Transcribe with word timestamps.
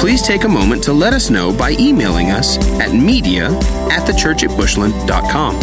please 0.00 0.22
take 0.22 0.44
a 0.44 0.48
moment 0.48 0.82
to 0.82 0.94
let 0.94 1.12
us 1.12 1.28
know 1.28 1.52
by 1.52 1.72
emailing 1.72 2.30
us 2.30 2.56
at 2.80 2.94
media 2.94 3.48
at 3.90 4.08
thechurchatbushland.com. 4.08 5.56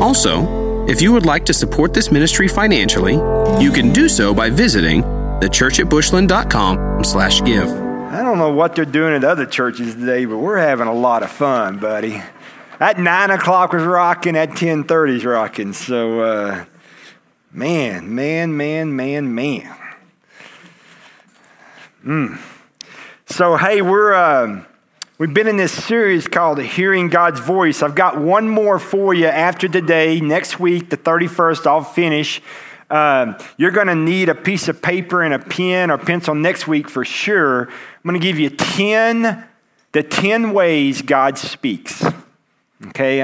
Also, 0.00 0.86
if 0.86 1.02
you 1.02 1.12
would 1.12 1.26
like 1.26 1.44
to 1.46 1.52
support 1.52 1.92
this 1.92 2.12
ministry 2.12 2.46
financially, 2.46 3.14
you 3.60 3.72
can 3.72 3.92
do 3.92 4.08
so 4.08 4.32
by 4.32 4.48
visiting 4.48 5.02
thechurchatbushland.com 5.02 7.02
slash 7.02 7.42
give. 7.42 7.68
I 7.68 8.22
don't 8.22 8.38
know 8.38 8.52
what 8.52 8.76
they're 8.76 8.84
doing 8.84 9.12
at 9.12 9.24
other 9.24 9.44
churches 9.44 9.96
today, 9.96 10.24
but 10.24 10.38
we're 10.38 10.58
having 10.58 10.86
a 10.86 10.94
lot 10.94 11.24
of 11.24 11.32
fun, 11.32 11.80
buddy. 11.80 12.22
At 12.78 13.00
9 13.00 13.30
o'clock 13.32 13.72
was 13.72 13.82
rocking, 13.82 14.36
at 14.36 14.50
10.30 14.50 15.16
is 15.16 15.24
rocking. 15.24 15.72
So, 15.72 16.20
uh, 16.20 16.64
man, 17.50 18.14
man, 18.14 18.56
man, 18.56 18.94
man, 18.94 19.34
man. 19.34 19.76
Hmm. 22.04 22.36
So, 23.26 23.56
hey, 23.56 23.80
we're 23.80 24.12
uh, 24.12 24.64
we've 25.16 25.32
been 25.32 25.48
in 25.48 25.56
this 25.56 25.72
series 25.72 26.28
called 26.28 26.60
"Hearing 26.60 27.08
God's 27.08 27.40
Voice." 27.40 27.82
I've 27.82 27.94
got 27.94 28.20
one 28.20 28.48
more 28.48 28.78
for 28.78 29.14
you 29.14 29.26
after 29.26 29.66
today. 29.66 30.20
Next 30.20 30.60
week, 30.60 30.90
the 30.90 30.96
thirty 30.96 31.26
first, 31.26 31.66
I'll 31.66 31.82
finish. 31.82 32.42
Uh, 32.90 33.42
you're 33.56 33.70
going 33.70 33.86
to 33.86 33.94
need 33.94 34.28
a 34.28 34.34
piece 34.34 34.68
of 34.68 34.82
paper 34.82 35.22
and 35.22 35.32
a 35.32 35.38
pen 35.38 35.90
or 35.90 35.96
pencil 35.96 36.34
next 36.34 36.68
week 36.68 36.88
for 36.88 37.02
sure. 37.02 37.62
I'm 37.62 38.02
going 38.04 38.20
to 38.20 38.24
give 38.24 38.38
you 38.38 38.50
ten 38.50 39.44
the 39.92 40.02
ten 40.02 40.52
ways 40.52 41.00
God 41.00 41.38
speaks. 41.38 42.04
Okay, 42.88 43.20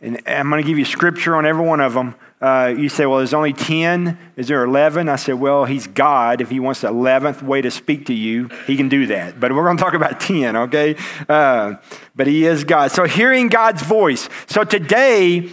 and 0.00 0.22
I'm 0.26 0.48
going 0.48 0.62
to 0.62 0.66
give 0.66 0.78
you 0.78 0.84
scripture 0.84 1.34
on 1.34 1.44
every 1.44 1.66
one 1.66 1.80
of 1.80 1.94
them. 1.94 2.14
Uh, 2.44 2.66
you 2.66 2.90
say, 2.90 3.06
well, 3.06 3.16
there's 3.16 3.32
only 3.32 3.54
10. 3.54 4.18
Is 4.36 4.48
there 4.48 4.62
11? 4.64 5.08
I 5.08 5.16
said, 5.16 5.36
well, 5.36 5.64
he's 5.64 5.86
God. 5.86 6.42
If 6.42 6.50
he 6.50 6.60
wants 6.60 6.82
the 6.82 6.88
11th 6.88 7.40
way 7.40 7.62
to 7.62 7.70
speak 7.70 8.04
to 8.04 8.12
you, 8.12 8.50
he 8.66 8.76
can 8.76 8.90
do 8.90 9.06
that. 9.06 9.40
But 9.40 9.52
we're 9.52 9.64
going 9.64 9.78
to 9.78 9.82
talk 9.82 9.94
about 9.94 10.20
10, 10.20 10.54
okay? 10.54 10.94
Uh, 11.26 11.76
but 12.14 12.26
he 12.26 12.44
is 12.44 12.62
God. 12.64 12.90
So 12.90 13.04
hearing 13.04 13.48
God's 13.48 13.82
voice. 13.82 14.28
So 14.46 14.62
today, 14.62 15.48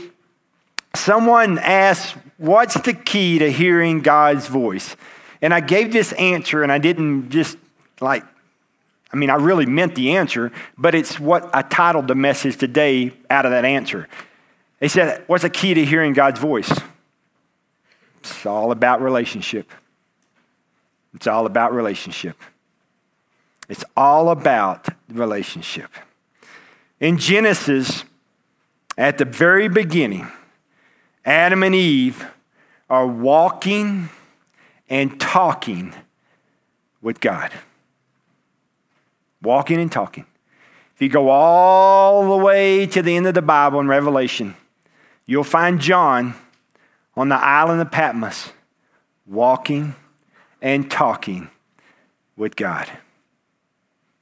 someone 0.94 1.60
asked, 1.60 2.18
what's 2.36 2.74
the 2.82 2.94
key 2.94 3.40
to 3.40 3.50
hearing 3.50 4.02
God's 4.02 4.48
voice? 4.48 4.98
And 5.42 5.54
I 5.54 5.62
gave 5.62 5.94
this 5.94 6.12
answer, 6.12 6.62
and 6.62 6.74
I 6.74 6.78
didn't 6.78 7.30
just 7.30 7.58
like, 8.02 8.26
I 9.14 9.16
mean, 9.16 9.30
I 9.30 9.36
really 9.36 9.66
meant 9.66 9.96
the 9.96 10.18
answer, 10.18 10.52
but 10.78 10.94
it's 10.94 11.22
what 11.22 11.56
I 11.56 11.62
titled 11.62 12.10
the 12.10 12.16
message 12.16 12.58
today 12.58 13.14
out 13.30 13.46
of 13.46 13.52
that 13.52 13.64
answer. 13.64 14.10
They 14.82 14.88
said, 14.88 15.24
What's 15.28 15.44
the 15.44 15.50
key 15.50 15.76
to 15.76 15.86
hearing 15.86 16.12
God's 16.12 16.40
voice? 16.40 16.72
It's 18.20 18.46
all 18.46 18.72
about 18.72 19.02
relationship. 19.02 19.72
It's 21.14 21.28
all 21.28 21.46
about 21.46 21.72
relationship. 21.72 22.36
It's 23.70 23.86
all 23.96 24.30
about 24.30 24.88
relationship. 25.08 25.92
In 27.00 27.18
Genesis, 27.18 28.04
at 28.98 29.18
the 29.18 29.26
very 29.26 29.68
beginning, 29.68 30.28
Adam 31.26 31.64
and 31.64 31.76
Eve 31.76 32.26
are 32.90 33.08
walking 33.08 34.10
and 34.90 35.20
talking 35.20 35.94
with 37.02 37.20
God. 37.20 37.52
Walking 39.44 39.80
and 39.80 39.92
talking. 39.92 40.26
If 40.96 41.02
you 41.02 41.10
go 41.10 41.30
all 41.30 42.38
the 42.38 42.44
way 42.44 42.88
to 42.88 43.02
the 43.02 43.16
end 43.16 43.28
of 43.28 43.36
the 43.36 43.42
Bible 43.42 43.80
in 43.80 43.88
Revelation, 43.88 44.56
you'll 45.26 45.44
find 45.44 45.80
John 45.80 46.36
on 47.16 47.30
the 47.30 47.36
island 47.36 47.82
of 47.82 47.92
Patmos 47.92 48.52
walking 49.26 49.96
and 50.62 50.90
talking 50.90 51.50
with 52.36 52.56
God. 52.56 52.90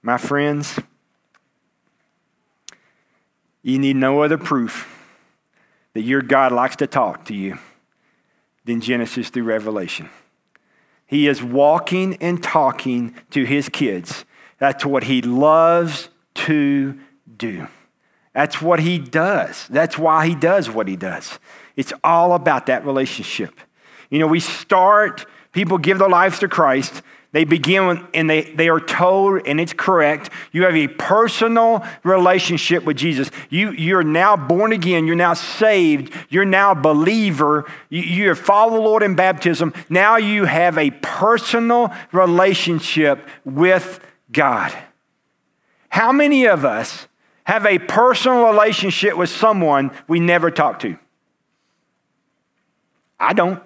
My 0.01 0.17
friends, 0.17 0.79
you 3.61 3.79
need 3.79 3.95
no 3.95 4.23
other 4.23 4.37
proof 4.37 4.87
that 5.93 6.01
your 6.01 6.21
God 6.21 6.51
likes 6.51 6.75
to 6.77 6.87
talk 6.87 7.25
to 7.25 7.33
you 7.33 7.57
than 8.65 8.81
Genesis 8.81 9.29
through 9.29 9.43
Revelation. 9.43 10.09
He 11.05 11.27
is 11.27 11.41
walking 11.41 12.15
and 12.21 12.41
talking 12.41 13.15
to 13.31 13.43
his 13.43 13.67
kids. 13.67 14.25
That's 14.59 14.85
what 14.85 15.05
he 15.05 15.21
loves 15.21 16.09
to 16.35 16.99
do. 17.37 17.67
That's 18.33 18.61
what 18.61 18.79
he 18.79 18.99
does. 18.99 19.67
That's 19.69 19.97
why 19.97 20.27
he 20.27 20.35
does 20.35 20.69
what 20.69 20.87
he 20.87 20.95
does. 20.95 21.39
It's 21.75 21.93
all 22.03 22.33
about 22.33 22.67
that 22.67 22.85
relationship. 22.85 23.59
You 24.09 24.19
know, 24.19 24.27
we 24.27 24.39
start, 24.39 25.25
people 25.51 25.77
give 25.77 25.99
their 25.99 26.09
lives 26.09 26.39
to 26.39 26.47
Christ. 26.47 27.01
They 27.31 27.43
begin 27.43 28.07
and 28.13 28.27
they, 28.27 28.41
they 28.41 28.69
are 28.69 28.79
told, 28.79 29.45
and 29.45 29.59
it's 29.59 29.73
correct, 29.73 30.31
you 30.51 30.63
have 30.63 30.75
a 30.75 30.87
personal 30.87 31.85
relationship 32.03 32.83
with 32.85 32.97
Jesus. 32.97 33.29
You, 33.51 33.71
you're 33.71 34.03
now 34.03 34.35
born 34.35 34.73
again. 34.73 35.05
You're 35.05 35.15
now 35.15 35.35
saved. 35.35 36.11
You're 36.29 36.45
now 36.45 36.71
a 36.71 36.75
believer. 36.75 37.65
You, 37.89 38.01
you 38.01 38.27
have 38.29 38.39
followed 38.39 38.77
the 38.77 38.81
Lord 38.81 39.03
in 39.03 39.13
baptism. 39.13 39.73
Now 39.89 40.17
you 40.17 40.45
have 40.45 40.77
a 40.79 40.89
personal 40.89 41.93
relationship 42.11 43.27
with 43.45 43.99
God. 44.31 44.75
How 45.89 46.11
many 46.11 46.45
of 46.45 46.65
us 46.65 47.07
have 47.49 47.65
a 47.65 47.79
personal 47.79 48.45
relationship 48.45 49.17
with 49.17 49.27
someone 49.27 49.89
we 50.07 50.19
never 50.19 50.51
talk 50.51 50.77
to? 50.77 50.95
I 53.19 53.33
don't. 53.33 53.59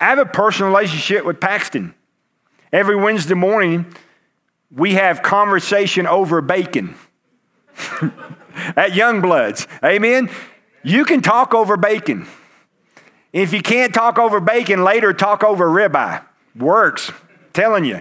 I 0.00 0.06
have 0.06 0.18
a 0.18 0.24
personal 0.24 0.70
relationship 0.72 1.26
with 1.26 1.38
Paxton. 1.38 1.94
Every 2.72 2.96
Wednesday 2.96 3.34
morning, 3.34 3.94
we 4.74 4.94
have 4.94 5.22
conversation 5.22 6.06
over 6.06 6.40
bacon 6.40 6.94
at 7.76 8.92
Youngbloods. 8.92 9.66
Amen? 9.84 10.30
You 10.82 11.04
can 11.04 11.20
talk 11.20 11.52
over 11.52 11.76
bacon. 11.76 12.26
If 13.30 13.52
you 13.52 13.60
can't 13.60 13.92
talk 13.92 14.18
over 14.18 14.40
bacon, 14.40 14.84
later 14.84 15.12
talk 15.12 15.44
over 15.44 15.66
ribeye. 15.66 16.24
Works. 16.56 17.12
telling 17.52 17.84
you. 17.84 18.00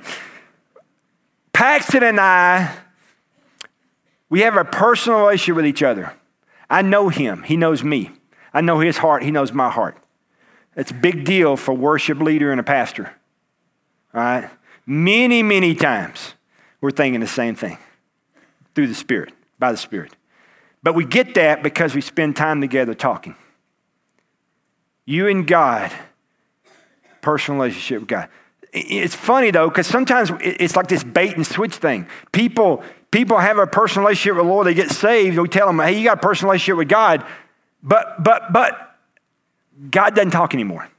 Paxton 1.52 2.02
and 2.02 2.18
I 2.18 2.85
we 4.30 4.42
have 4.42 4.58
a 4.58 4.66
personal 4.66 5.20
relationship 5.20 5.56
with 5.56 5.66
each 5.66 5.84
other. 5.84 6.14
I 6.70 6.82
know 6.82 7.10
him, 7.10 7.44
he 7.44 7.58
knows 7.58 7.84
me. 7.84 8.12
I 8.54 8.62
know 8.62 8.80
his 8.80 8.98
heart, 8.98 9.24
he 9.24 9.32
knows 9.32 9.52
my 9.52 9.70
heart. 9.70 9.98
It's 10.76 10.92
a 10.92 10.96
big 10.96 11.26
deal 11.26 11.58
for 11.58 11.74
worship 11.74 12.20
leader 12.20 12.52
and 12.52 12.60
a 12.60 12.64
pastor. 12.64 13.14
All 14.14 14.22
right? 14.22 14.50
Many, 14.86 15.42
many 15.42 15.76
times 15.76 16.36
we're 16.82 16.92
thinking 16.92 17.22
the 17.22 17.28
same 17.28 17.56
thing 17.56 17.78
through 18.74 18.88
the 18.88 18.96
Spirit, 18.96 19.34
by 19.58 19.72
the 19.72 19.78
Spirit. 19.78 20.16
But 20.84 20.96
we 20.96 21.06
get 21.06 21.36
that 21.36 21.64
because 21.64 21.96
we 21.96 22.02
spend 22.02 22.36
time 22.36 22.62
together 22.62 22.94
talking. 22.94 23.36
You 25.06 25.28
and 25.28 25.48
God, 25.48 25.92
personal 27.22 27.60
relationship 27.60 28.02
with 28.02 28.10
God. 28.10 28.30
It's 28.78 29.16
funny 29.16 29.52
though, 29.52 29.70
because 29.70 29.88
sometimes 29.88 30.32
it's 30.42 30.76
like 30.76 30.88
this 30.88 31.02
bait 31.04 31.38
and 31.38 31.48
switch 31.48 31.76
thing. 31.76 32.08
People, 32.34 32.84
people 33.10 33.38
have 33.38 33.58
a 33.58 33.66
personal 33.66 34.06
relationship 34.06 34.36
with 34.36 34.46
the 34.46 34.52
Lord, 34.52 34.68
they 34.68 34.74
get 34.74 34.92
saved. 34.92 35.40
We 35.40 35.48
tell 35.48 35.68
them, 35.68 35.80
hey, 35.80 35.98
you 35.98 36.04
got 36.04 36.18
a 36.18 36.22
personal 36.22 36.52
relationship 36.52 36.78
with 36.80 36.90
God, 36.90 37.26
but, 37.82 38.22
but, 38.22 38.52
but 38.52 38.98
God 39.90 40.14
doesn't 40.14 40.32
talk 40.32 40.54
anymore. 40.54 40.90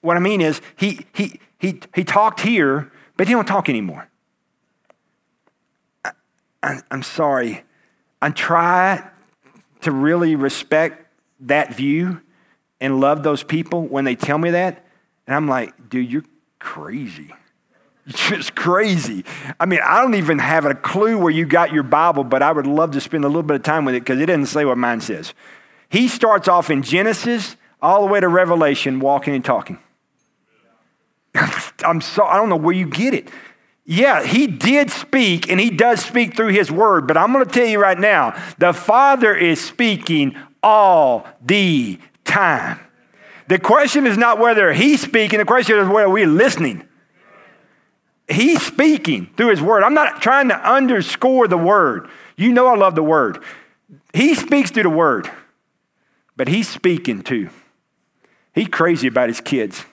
What 0.00 0.16
I 0.16 0.20
mean 0.20 0.40
is, 0.40 0.60
he, 0.76 1.06
he, 1.14 1.38
he, 1.58 1.80
he 1.94 2.02
talked 2.02 2.40
here, 2.40 2.90
but 3.16 3.28
he 3.28 3.34
don't 3.34 3.46
talk 3.46 3.68
anymore. 3.68 4.08
I, 6.62 6.80
I'm 6.90 7.02
sorry. 7.02 7.62
I 8.20 8.30
try 8.30 9.08
to 9.82 9.92
really 9.92 10.34
respect 10.34 11.06
that 11.40 11.74
view 11.74 12.20
and 12.80 13.00
love 13.00 13.22
those 13.22 13.44
people 13.44 13.86
when 13.86 14.04
they 14.04 14.16
tell 14.16 14.38
me 14.38 14.50
that. 14.50 14.85
And 15.26 15.34
I'm 15.34 15.48
like, 15.48 15.88
dude, 15.88 16.10
you're 16.10 16.24
crazy. 16.58 17.34
You're 18.04 18.14
just 18.38 18.54
crazy. 18.54 19.24
I 19.58 19.66
mean, 19.66 19.80
I 19.84 20.00
don't 20.00 20.14
even 20.14 20.38
have 20.38 20.64
a 20.64 20.74
clue 20.74 21.18
where 21.18 21.32
you 21.32 21.44
got 21.46 21.72
your 21.72 21.82
Bible, 21.82 22.24
but 22.24 22.42
I 22.42 22.52
would 22.52 22.66
love 22.66 22.92
to 22.92 23.00
spend 23.00 23.24
a 23.24 23.28
little 23.28 23.42
bit 23.42 23.56
of 23.56 23.62
time 23.62 23.84
with 23.84 23.94
it 23.94 24.00
because 24.00 24.20
it 24.20 24.26
doesn't 24.26 24.46
say 24.46 24.64
what 24.64 24.78
mine 24.78 25.00
says. 25.00 25.34
He 25.88 26.08
starts 26.08 26.48
off 26.48 26.70
in 26.70 26.82
Genesis 26.82 27.56
all 27.80 28.06
the 28.06 28.12
way 28.12 28.20
to 28.20 28.28
Revelation, 28.28 29.00
walking 29.00 29.34
and 29.34 29.44
talking. 29.44 29.78
I'm 31.84 32.00
so 32.00 32.24
I 32.24 32.36
don't 32.36 32.48
know 32.48 32.56
where 32.56 32.74
you 32.74 32.86
get 32.86 33.14
it. 33.14 33.28
yeah, 33.84 34.24
he 34.24 34.46
did 34.46 34.90
speak 34.90 35.50
and 35.50 35.60
he 35.60 35.70
does 35.70 36.04
speak 36.04 36.34
through 36.34 36.48
his 36.48 36.70
word, 36.70 37.06
but 37.06 37.16
I'm 37.16 37.32
going 37.32 37.44
to 37.44 37.50
tell 37.50 37.66
you 37.66 37.80
right 37.80 37.98
now 37.98 38.40
the 38.58 38.72
Father 38.72 39.34
is 39.34 39.60
speaking 39.60 40.36
all 40.62 41.26
the 41.44 41.98
time. 42.24 42.80
The 43.48 43.58
question 43.58 44.06
is 44.06 44.18
not 44.18 44.38
whether 44.38 44.72
he's 44.72 45.00
speaking, 45.00 45.38
the 45.38 45.44
question 45.44 45.78
is 45.78 45.88
whether 45.88 46.10
we're 46.10 46.26
listening. 46.26 46.86
He's 48.28 48.64
speaking 48.64 49.30
through 49.36 49.50
his 49.50 49.62
word. 49.62 49.84
I'm 49.84 49.94
not 49.94 50.20
trying 50.20 50.48
to 50.48 50.56
underscore 50.56 51.46
the 51.46 51.58
word. 51.58 52.08
You 52.36 52.52
know 52.52 52.66
I 52.66 52.76
love 52.76 52.96
the 52.96 53.02
word. 53.02 53.42
He 54.12 54.34
speaks 54.34 54.70
through 54.70 54.82
the 54.82 54.90
word, 54.90 55.30
but 56.36 56.48
he's 56.48 56.68
speaking 56.68 57.22
too. 57.22 57.50
He's 58.52 58.68
crazy 58.68 59.06
about 59.06 59.28
his 59.28 59.40
kids. 59.40 59.84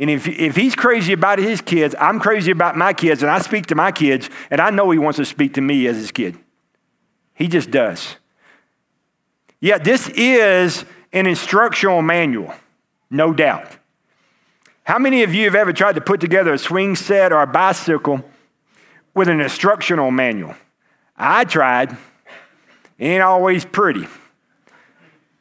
And 0.00 0.10
if, 0.10 0.26
if 0.26 0.56
he's 0.56 0.74
crazy 0.74 1.12
about 1.12 1.38
his 1.38 1.60
kids, 1.60 1.94
I'm 1.98 2.20
crazy 2.20 2.50
about 2.50 2.76
my 2.76 2.92
kids, 2.92 3.22
and 3.22 3.30
I 3.30 3.40
speak 3.40 3.66
to 3.66 3.74
my 3.74 3.92
kids, 3.92 4.30
and 4.50 4.60
I 4.60 4.70
know 4.70 4.90
he 4.90 4.98
wants 4.98 5.18
to 5.18 5.24
speak 5.24 5.54
to 5.54 5.60
me 5.60 5.86
as 5.86 5.96
his 5.96 6.10
kid. 6.10 6.38
He 7.34 7.48
just 7.48 7.70
does. 7.70 8.16
Yeah, 9.60 9.78
this 9.78 10.08
is 10.10 10.84
an 11.12 11.26
instructional 11.26 12.00
manual, 12.00 12.54
no 13.10 13.32
doubt. 13.32 13.76
How 14.84 14.98
many 14.98 15.22
of 15.22 15.34
you 15.34 15.44
have 15.44 15.54
ever 15.54 15.72
tried 15.72 15.96
to 15.96 16.00
put 16.00 16.20
together 16.20 16.52
a 16.54 16.58
swing 16.58 16.96
set 16.96 17.32
or 17.32 17.42
a 17.42 17.46
bicycle 17.46 18.24
with 19.14 19.28
an 19.28 19.40
instructional 19.40 20.10
manual? 20.10 20.54
I 21.16 21.44
tried. 21.44 21.92
It 22.98 23.06
ain't 23.06 23.22
always 23.22 23.64
pretty. 23.64 24.08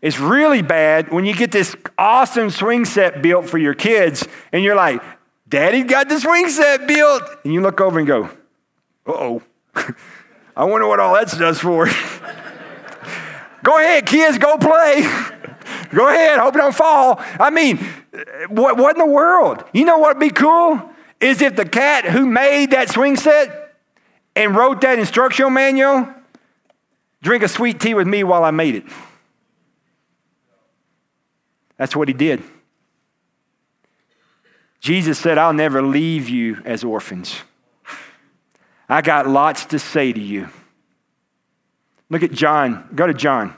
It's 0.01 0.19
really 0.19 0.61
bad 0.61 1.11
when 1.11 1.25
you 1.25 1.33
get 1.33 1.51
this 1.51 1.75
awesome 1.97 2.49
swing 2.49 2.85
set 2.85 3.21
built 3.21 3.49
for 3.49 3.57
your 3.57 3.73
kids 3.73 4.27
and 4.51 4.63
you're 4.63 4.75
like, 4.75 5.01
Daddy 5.47 5.83
got 5.83 6.09
the 6.09 6.19
swing 6.19 6.49
set 6.49 6.87
built. 6.87 7.23
And 7.43 7.53
you 7.53 7.61
look 7.61 7.81
over 7.81 7.99
and 7.99 8.07
go, 8.07 8.25
uh 8.25 9.11
oh. 9.11 9.41
I 10.55 10.65
wonder 10.65 10.87
what 10.87 10.99
all 10.99 11.13
that 11.13 11.29
stuff's 11.29 11.59
for. 11.59 11.85
go 13.63 13.77
ahead, 13.77 14.05
kids, 14.05 14.37
go 14.37 14.57
play. 14.57 15.03
go 15.93 16.07
ahead, 16.07 16.39
hope 16.39 16.55
you 16.55 16.61
don't 16.61 16.75
fall. 16.75 17.19
I 17.39 17.49
mean, 17.49 17.77
what, 18.49 18.77
what 18.77 18.95
in 18.95 18.99
the 18.99 19.11
world? 19.11 19.63
You 19.73 19.85
know 19.85 19.97
what 19.97 20.17
would 20.17 20.21
be 20.21 20.29
cool? 20.29 20.89
Is 21.19 21.41
if 21.41 21.55
the 21.55 21.65
cat 21.65 22.05
who 22.05 22.25
made 22.25 22.71
that 22.71 22.89
swing 22.89 23.15
set 23.15 23.75
and 24.35 24.55
wrote 24.55 24.81
that 24.81 24.99
instructional 24.99 25.49
manual 25.49 26.07
drink 27.21 27.43
a 27.43 27.47
sweet 27.47 27.79
tea 27.79 27.93
with 27.93 28.07
me 28.07 28.23
while 28.23 28.43
I 28.43 28.51
made 28.51 28.75
it. 28.75 28.83
That's 31.77 31.95
what 31.95 32.07
he 32.07 32.13
did. 32.13 32.43
Jesus 34.79 35.17
said, 35.17 35.37
I'll 35.37 35.53
never 35.53 35.81
leave 35.81 36.29
you 36.29 36.61
as 36.65 36.83
orphans. 36.83 37.41
I 38.87 39.01
got 39.01 39.27
lots 39.27 39.65
to 39.65 39.79
say 39.79 40.13
to 40.13 40.19
you. 40.19 40.49
Look 42.09 42.23
at 42.23 42.31
John. 42.31 42.87
Go 42.95 43.05
to 43.07 43.13
John 43.13 43.53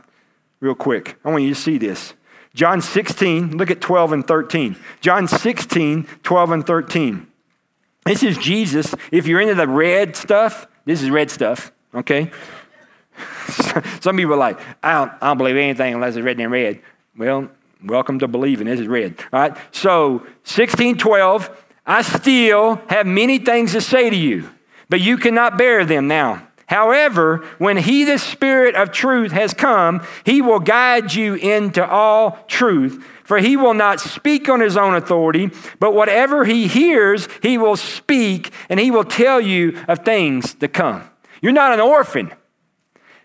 real 0.59 0.75
quick. 0.75 1.17
I 1.23 1.29
want 1.29 1.43
you 1.43 1.53
to 1.53 1.59
see 1.59 1.77
this. 1.77 2.13
John 2.59 2.81
16, 2.81 3.55
look 3.55 3.71
at 3.71 3.79
12 3.79 4.11
and 4.11 4.27
13. 4.27 4.75
John 4.99 5.29
16, 5.29 6.05
12 6.23 6.51
and 6.51 6.67
13. 6.67 7.25
This 8.03 8.21
is 8.21 8.37
Jesus. 8.37 8.93
If 9.13 9.27
you're 9.27 9.39
into 9.39 9.55
the 9.55 9.65
red 9.65 10.17
stuff, 10.17 10.67
this 10.83 11.01
is 11.01 11.09
red 11.09 11.31
stuff, 11.31 11.71
okay? 11.95 12.29
Some 14.01 14.17
people 14.17 14.33
are 14.33 14.35
like, 14.35 14.59
I 14.83 14.91
don't, 14.91 15.11
I 15.21 15.27
don't 15.27 15.37
believe 15.37 15.55
anything 15.55 15.93
unless 15.93 16.17
it's 16.17 16.25
written 16.25 16.43
in 16.43 16.51
red. 16.51 16.81
Well, 17.17 17.49
Welcome 17.81 18.19
to 18.19 18.27
believing. 18.27 18.67
This 18.67 18.81
is 18.81 18.87
red. 18.87 19.15
All 19.31 19.39
right. 19.39 19.57
So 19.71 20.17
1612, 20.43 21.49
I 21.85 22.01
still 22.01 22.75
have 22.89 23.07
many 23.07 23.39
things 23.39 23.71
to 23.71 23.79
say 23.79 24.09
to 24.09 24.15
you, 24.17 24.49
but 24.89 24.99
you 24.99 25.17
cannot 25.17 25.57
bear 25.57 25.85
them 25.85 26.09
now. 26.09 26.45
However, 26.69 27.43
when 27.57 27.77
he, 27.77 28.03
the 28.03 28.19
Spirit 28.19 28.75
of 28.75 28.91
truth, 28.91 29.31
has 29.31 29.55
come, 29.55 30.05
he 30.23 30.39
will 30.39 30.59
guide 30.59 31.15
you 31.15 31.33
into 31.33 31.83
all 31.83 32.43
truth. 32.47 33.03
For 33.23 33.39
he 33.39 33.57
will 33.57 33.73
not 33.73 33.99
speak 33.99 34.47
on 34.47 34.59
his 34.59 34.77
own 34.77 34.93
authority, 34.93 35.49
but 35.79 35.95
whatever 35.95 36.45
he 36.45 36.67
hears, 36.67 37.27
he 37.41 37.57
will 37.57 37.75
speak, 37.75 38.53
and 38.69 38.79
he 38.79 38.91
will 38.91 39.03
tell 39.03 39.41
you 39.41 39.83
of 39.87 40.05
things 40.05 40.53
to 40.55 40.67
come. 40.67 41.09
You're 41.41 41.53
not 41.53 41.73
an 41.73 41.79
orphan. 41.79 42.31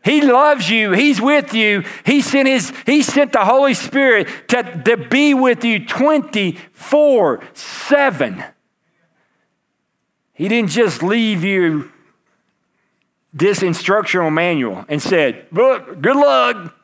He 0.02 0.22
loves 0.22 0.70
you. 0.70 0.92
He's 0.92 1.20
with 1.20 1.52
you. 1.52 1.84
He 2.06 2.22
sent, 2.22 2.48
his, 2.48 2.72
he 2.86 3.02
sent 3.02 3.32
the 3.32 3.44
Holy 3.44 3.74
Spirit 3.74 4.26
to, 4.48 4.82
to 4.84 4.96
be 4.96 5.34
with 5.34 5.64
you 5.64 5.84
24 5.84 7.44
7. 7.52 8.44
He 10.32 10.48
didn't 10.48 10.70
just 10.70 11.02
leave 11.02 11.44
you 11.44 11.90
this 13.34 13.64
instructional 13.64 14.30
manual 14.30 14.84
and 14.88 15.02
said, 15.02 15.46
Look, 15.50 16.00
good 16.00 16.16
luck. 16.16 16.74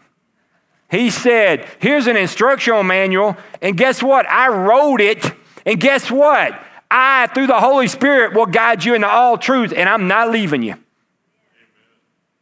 He 0.91 1.11
said, 1.11 1.67
Here's 1.79 2.09
an 2.09 2.17
instructional 2.17 2.83
manual, 2.83 3.37
and 3.63 3.77
guess 3.77 4.03
what? 4.03 4.29
I 4.29 4.49
wrote 4.49 5.01
it, 5.01 5.25
and 5.65 5.81
guess 5.81 6.11
what? 6.11 6.61
I, 6.91 7.29
through 7.29 7.47
the 7.47 7.61
Holy 7.61 7.87
Spirit, 7.87 8.35
will 8.35 8.47
guide 8.47 8.85
you 8.85 8.95
into 8.95 9.09
all 9.09 9.39
truth, 9.39 9.73
and 9.75 9.89
I'm 9.89 10.09
not 10.09 10.31
leaving 10.31 10.65
you. 10.65 10.75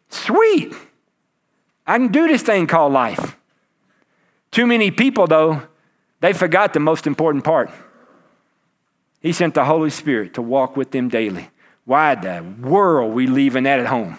Sweet. 0.08 0.72
I 1.87 1.99
can 1.99 2.08
do 2.08 2.26
this 2.26 2.43
thing 2.43 2.66
called 2.66 2.94
life. 2.94 3.37
Too 4.50 4.66
many 4.66 4.90
people, 4.90 5.26
though, 5.26 5.62
they 6.20 6.32
forgot 6.32 6.72
the 6.72 6.81
most 6.81 7.06
important 7.06 7.44
part. 7.44 7.70
He 9.20 9.32
sent 9.32 9.52
the 9.52 9.66
Holy 9.66 9.90
Spirit 9.90 10.32
to 10.34 10.43
walk 10.43 10.76
with 10.76 10.93
them 10.93 11.08
daily. 11.08 11.50
Why 11.88 12.17
the 12.17 12.44
world 12.61 13.14
we 13.14 13.26
leaving 13.26 13.62
that 13.62 13.81
at 13.81 13.87
home? 13.87 14.19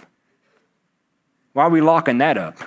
Why 1.53 1.65
are 1.65 1.69
we 1.69 1.81
locking 1.81 2.17
that 2.17 2.35
up? 2.35 2.57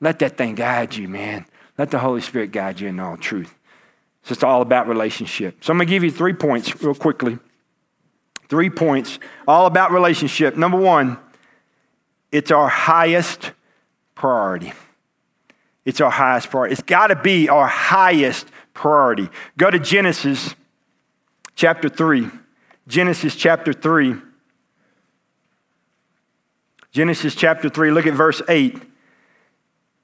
Let 0.00 0.20
that 0.20 0.36
thing 0.36 0.54
guide 0.54 0.94
you, 0.94 1.08
man. 1.08 1.44
Let 1.76 1.90
the 1.90 1.98
Holy 1.98 2.20
Spirit 2.20 2.52
guide 2.52 2.78
you 2.78 2.86
in 2.86 3.00
all 3.00 3.16
truth. 3.16 3.52
It's 4.20 4.28
just 4.28 4.44
all 4.44 4.62
about 4.62 4.86
relationship. 4.86 5.64
So 5.64 5.72
I'm 5.72 5.78
going 5.78 5.88
to 5.88 5.90
give 5.90 6.04
you 6.04 6.12
three 6.12 6.34
points 6.34 6.80
real 6.84 6.94
quickly. 6.94 7.40
Three 8.48 8.70
points, 8.70 9.18
all 9.48 9.66
about 9.66 9.90
relationship. 9.90 10.56
Number 10.56 10.78
one, 10.78 11.18
it's 12.30 12.52
our 12.52 12.68
highest 12.68 13.50
priority. 14.14 14.72
It's 15.84 16.00
our 16.00 16.12
highest 16.12 16.48
priority. 16.48 16.74
It's 16.74 16.82
got 16.82 17.08
to 17.08 17.16
be 17.16 17.48
our 17.48 17.66
highest 17.66 18.46
priority. 18.72 19.30
Go 19.56 19.68
to 19.68 19.80
Genesis 19.80 20.54
chapter 21.56 21.88
3. 21.88 22.30
Genesis 22.86 23.34
chapter 23.34 23.72
3. 23.72 24.16
Genesis 26.90 27.34
chapter 27.34 27.68
3, 27.68 27.90
look 27.90 28.06
at 28.06 28.14
verse 28.14 28.40
8. 28.48 28.80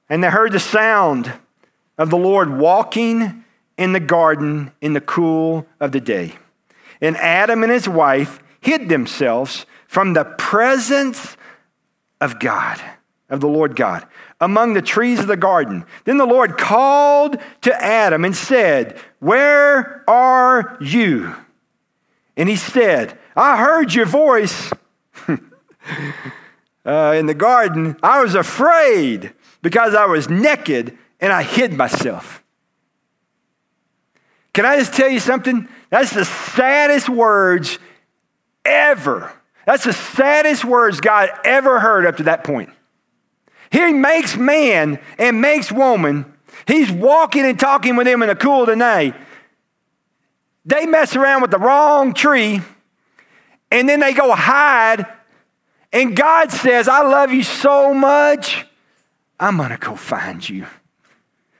And 0.09 0.23
they 0.23 0.29
heard 0.29 0.51
the 0.51 0.59
sound 0.59 1.31
of 1.97 2.09
the 2.09 2.17
Lord 2.17 2.57
walking 2.57 3.45
in 3.77 3.93
the 3.93 3.99
garden 3.99 4.71
in 4.81 4.93
the 4.93 5.01
cool 5.01 5.65
of 5.79 5.91
the 5.91 6.01
day. 6.01 6.33
And 6.99 7.15
Adam 7.17 7.63
and 7.63 7.71
his 7.71 7.87
wife 7.87 8.39
hid 8.59 8.89
themselves 8.89 9.65
from 9.87 10.13
the 10.13 10.25
presence 10.25 11.37
of 12.19 12.39
God, 12.39 12.81
of 13.29 13.39
the 13.39 13.47
Lord 13.47 13.75
God, 13.75 14.05
among 14.39 14.73
the 14.73 14.81
trees 14.81 15.19
of 15.19 15.27
the 15.27 15.37
garden. 15.37 15.85
Then 16.03 16.17
the 16.17 16.25
Lord 16.25 16.57
called 16.57 17.37
to 17.61 17.83
Adam 17.83 18.25
and 18.25 18.35
said, 18.35 18.99
Where 19.19 20.03
are 20.09 20.77
you? 20.81 21.35
And 22.37 22.49
he 22.49 22.55
said, 22.55 23.17
I 23.35 23.57
heard 23.57 23.93
your 23.93 24.05
voice 24.05 24.71
uh, 25.27 25.37
in 26.85 27.25
the 27.25 27.33
garden. 27.33 27.97
I 28.01 28.21
was 28.21 28.35
afraid 28.35 29.33
because 29.61 29.93
I 29.93 30.05
was 30.05 30.29
naked 30.29 30.97
and 31.19 31.31
I 31.31 31.43
hid 31.43 31.73
myself. 31.73 32.43
Can 34.53 34.65
I 34.65 34.77
just 34.77 34.93
tell 34.93 35.09
you 35.09 35.19
something? 35.19 35.67
That's 35.89 36.13
the 36.13 36.25
saddest 36.25 37.09
words 37.09 37.79
ever 38.65 39.33
that's 39.65 39.83
the 39.83 39.93
saddest 39.93 40.65
words 40.65 40.99
God 40.99 41.29
ever 41.43 41.79
heard 41.79 42.05
up 42.05 42.17
to 42.17 42.23
that 42.23 42.43
point. 42.43 42.69
He 43.71 43.93
makes 43.93 44.35
man 44.35 44.99
and 45.17 45.39
makes 45.39 45.71
woman. 45.71 46.33
He's 46.67 46.91
walking 46.91 47.45
and 47.45 47.59
talking 47.59 47.95
with 47.95 48.05
them 48.05 48.21
in 48.21 48.27
the 48.27 48.35
cool 48.35 48.61
of 48.61 48.67
the 48.67 48.75
night. 48.75 49.15
They 50.65 50.85
mess 50.85 51.15
around 51.15 51.41
with 51.41 51.51
the 51.51 51.59
wrong 51.59 52.13
tree, 52.13 52.61
and 53.71 53.89
then 53.89 53.99
they 53.99 54.13
go 54.13 54.33
hide. 54.33 55.05
And 55.93 56.15
God 56.15 56.51
says, 56.51 56.87
I 56.87 57.01
love 57.01 57.31
you 57.31 57.43
so 57.43 57.93
much, 57.93 58.65
I'm 59.39 59.57
going 59.57 59.71
to 59.71 59.77
go 59.77 59.95
find 59.95 60.47
you 60.47 60.67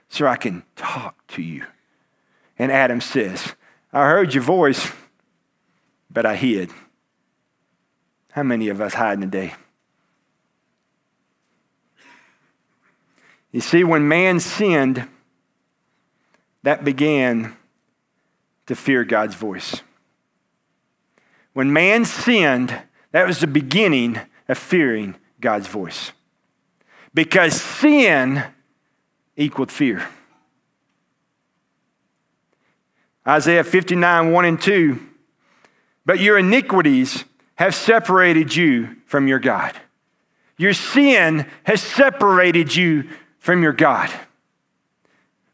so 0.07 0.27
I 0.27 0.35
can 0.35 0.63
talk 0.75 1.25
to 1.29 1.41
you. 1.41 1.65
And 2.59 2.71
Adam 2.71 3.01
says, 3.01 3.55
I 3.91 4.07
heard 4.07 4.33
your 4.33 4.43
voice, 4.43 4.91
but 6.09 6.25
I 6.25 6.35
hid. 6.35 6.69
How 8.31 8.43
many 8.43 8.69
of 8.69 8.79
us 8.79 8.93
hide 8.93 9.15
in 9.15 9.21
the 9.21 9.27
day? 9.27 9.55
You 13.51 13.59
see, 13.59 13.83
when 13.83 14.07
man 14.07 14.39
sinned, 14.39 15.07
that 16.63 16.83
began 16.85 17.57
to 18.67 18.75
fear 18.75 19.03
God's 19.03 19.35
voice. 19.35 19.81
when 21.53 21.73
man 21.73 22.05
sinned, 22.05 22.81
that 23.11 23.27
was 23.27 23.39
the 23.39 23.47
beginning 23.47 24.19
of 24.47 24.57
fearing 24.57 25.15
God's 25.41 25.67
voice. 25.67 26.11
Because 27.13 27.59
sin 27.59 28.43
equaled 29.35 29.71
fear. 29.71 30.07
Isaiah 33.27 33.63
59, 33.63 34.31
1 34.31 34.45
and 34.45 34.61
2. 34.61 34.99
But 36.05 36.19
your 36.19 36.37
iniquities 36.37 37.25
have 37.55 37.75
separated 37.75 38.55
you 38.55 38.95
from 39.05 39.27
your 39.27 39.39
God. 39.39 39.75
Your 40.57 40.73
sin 40.73 41.45
has 41.63 41.81
separated 41.81 42.75
you 42.75 43.09
from 43.39 43.61
your 43.61 43.73
God. 43.73 44.09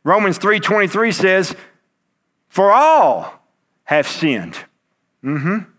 Romans 0.03 0.39
3:23 0.39 1.13
says, 1.13 1.55
"For 2.57 2.71
all 2.71 3.39
have 3.83 4.07
sinned." 4.07 4.57
Mm-hmm. 5.23 5.69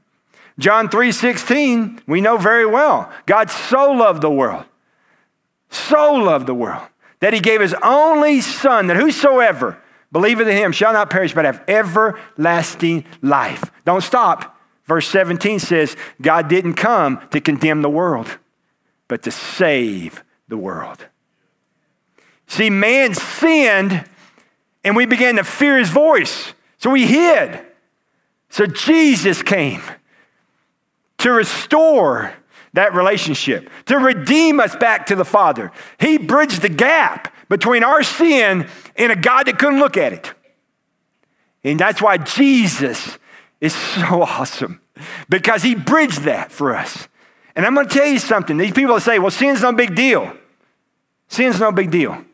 John 0.61 0.89
3:16, 0.89 2.03
we 2.07 2.21
know 2.21 2.37
very 2.37 2.65
well. 2.65 3.11
God 3.27 3.51
so 3.51 3.91
loved 3.91 4.23
the 4.23 4.31
world, 4.31 4.65
so 5.71 6.15
loved 6.15 6.47
the 6.47 6.55
world, 6.55 6.87
that 7.19 7.33
he 7.33 7.41
gave 7.41 7.61
his 7.61 7.75
only 7.83 8.41
son, 8.41 8.87
that 8.87 8.97
whosoever 8.97 9.77
believeth 10.13 10.47
in 10.47 10.57
him 10.57 10.71
shall 10.71 10.93
not 10.93 11.11
perish, 11.11 11.35
but 11.35 11.45
have 11.45 11.65
everlasting 11.67 13.05
life. 13.23 13.73
Don't 13.85 14.05
stop. 14.05 14.57
Verse 14.85 15.09
17 15.09 15.59
says, 15.59 15.97
God 16.23 16.47
didn't 16.47 16.75
come 16.75 17.21
to 17.33 17.41
condemn 17.41 17.83
the 17.83 17.91
world, 17.91 18.39
but 19.09 19.25
to 19.25 19.33
save 19.33 20.23
the 20.47 20.57
world. 20.57 21.07
See, 22.47 22.71
man 22.71 23.15
sinned 23.15 24.05
and 24.85 24.95
we 24.95 25.07
began 25.07 25.35
to 25.37 25.45
fear 25.45 25.77
his 25.77 25.91
voice. 25.91 26.55
So 26.79 26.91
we 26.91 27.07
hid. 27.07 27.65
So 28.49 28.67
Jesus 28.67 29.43
came 29.43 29.83
to 31.19 31.31
restore 31.31 32.35
that 32.73 32.95
relationship, 32.95 33.69
to 33.87 33.99
redeem 33.99 34.61
us 34.61 34.77
back 34.77 35.07
to 35.07 35.17
the 35.17 35.25
Father. 35.25 35.73
He 35.99 36.19
bridged 36.19 36.63
the 36.63 36.69
gap 36.69 37.35
between 37.49 37.83
our 37.83 38.03
sin 38.03 38.69
and 38.97 39.13
a 39.13 39.17
God 39.17 39.47
that 39.47 39.59
couldn't 39.59 39.81
look 39.81 39.97
at 39.97 40.13
it. 40.13 40.33
And 41.65 41.79
that's 41.79 42.01
why 42.01 42.19
Jesus 42.19 43.19
is 43.61 43.75
so 43.75 44.23
awesome 44.23 44.81
because 45.29 45.63
he 45.63 45.75
bridged 45.75 46.23
that 46.23 46.53
for 46.53 46.75
us. 46.75 47.09
And 47.57 47.67
I'm 47.67 47.75
going 47.75 47.89
to 47.89 47.95
tell 47.95 48.07
you 48.07 48.19
something. 48.19 48.57
These 48.57 48.73
people 48.73 49.01
say, 49.01 49.19
well, 49.19 49.31
sin's 49.31 49.63
no 49.63 49.73
big 49.73 49.95
deal. 49.95 50.33
Sin's 51.29 51.59
no 51.59 51.73
big 51.73 51.91
deal. 51.91 52.25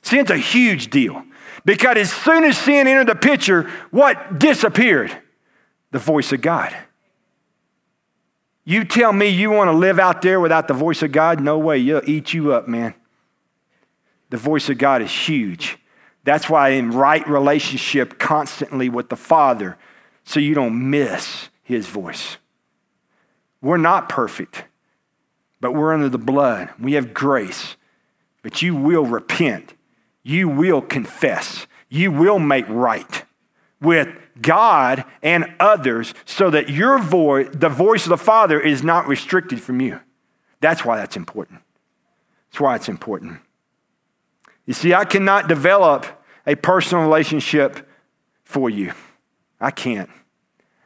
Sin's 0.00 0.30
a 0.30 0.36
huge 0.36 0.90
deal. 0.90 1.22
Because 1.64 1.96
as 1.96 2.12
soon 2.12 2.44
as 2.44 2.58
sin 2.58 2.86
entered 2.86 3.08
the 3.08 3.14
picture, 3.14 3.70
what 3.90 4.38
disappeared? 4.38 5.16
The 5.90 5.98
voice 5.98 6.32
of 6.32 6.40
God. 6.40 6.74
You 8.64 8.84
tell 8.84 9.12
me 9.12 9.28
you 9.28 9.50
want 9.50 9.68
to 9.68 9.76
live 9.76 9.98
out 9.98 10.22
there 10.22 10.40
without 10.40 10.68
the 10.68 10.74
voice 10.74 11.02
of 11.02 11.12
God? 11.12 11.40
No 11.40 11.58
way. 11.58 11.78
You'll 11.78 12.08
eat 12.08 12.32
you 12.32 12.52
up, 12.52 12.68
man. 12.68 12.94
The 14.30 14.36
voice 14.36 14.68
of 14.68 14.78
God 14.78 15.02
is 15.02 15.10
huge. 15.10 15.78
That's 16.24 16.48
why 16.48 16.70
in 16.70 16.92
right 16.92 17.26
relationship 17.28 18.18
constantly 18.18 18.88
with 18.88 19.08
the 19.08 19.16
Father, 19.16 19.76
so 20.24 20.38
you 20.40 20.54
don't 20.54 20.90
miss 20.90 21.48
his 21.62 21.88
voice. 21.88 22.36
We're 23.60 23.76
not 23.76 24.08
perfect, 24.08 24.64
but 25.60 25.72
we're 25.72 25.92
under 25.92 26.08
the 26.08 26.18
blood. 26.18 26.70
We 26.78 26.92
have 26.94 27.12
grace. 27.12 27.76
But 28.42 28.62
you 28.62 28.74
will 28.74 29.04
repent. 29.04 29.74
You 30.22 30.48
will 30.48 30.80
confess. 30.80 31.66
You 31.88 32.10
will 32.10 32.38
make 32.38 32.66
right 32.68 33.24
with 33.80 34.08
God 34.40 35.04
and 35.22 35.52
others 35.60 36.14
so 36.24 36.48
that 36.50 36.68
your 36.68 36.98
voice, 36.98 37.48
the 37.52 37.68
voice 37.68 38.04
of 38.04 38.10
the 38.10 38.16
Father, 38.16 38.60
is 38.60 38.82
not 38.82 39.08
restricted 39.08 39.60
from 39.60 39.80
you. 39.80 40.00
That's 40.60 40.84
why 40.84 40.96
that's 40.96 41.16
important. 41.16 41.60
That's 42.50 42.60
why 42.60 42.76
it's 42.76 42.88
important. 42.88 43.40
You 44.64 44.74
see, 44.74 44.94
I 44.94 45.04
cannot 45.04 45.48
develop 45.48 46.06
a 46.46 46.54
personal 46.54 47.04
relationship 47.04 47.86
for 48.44 48.70
you. 48.70 48.92
I 49.60 49.70
can't. 49.70 50.10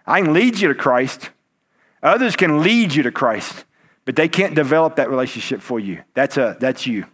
I 0.07 0.23
can 0.23 0.33
lead 0.33 0.59
you 0.59 0.69
to 0.69 0.75
Christ. 0.75 1.31
Others 2.03 2.37
can 2.37 2.63
lead 2.63 2.95
you 2.95 3.03
to 3.03 3.11
Christ, 3.11 3.65
but 4.05 4.17
they 4.17 4.29
can't 4.29 4.55
develop 4.55 4.97
that 4.97 5.11
relationship 5.11 5.61
for 5.61 5.81
you. 5.81 6.03
That's, 6.15 6.37
a, 6.37 6.57
that's 6.61 6.87
you. 6.87 7.07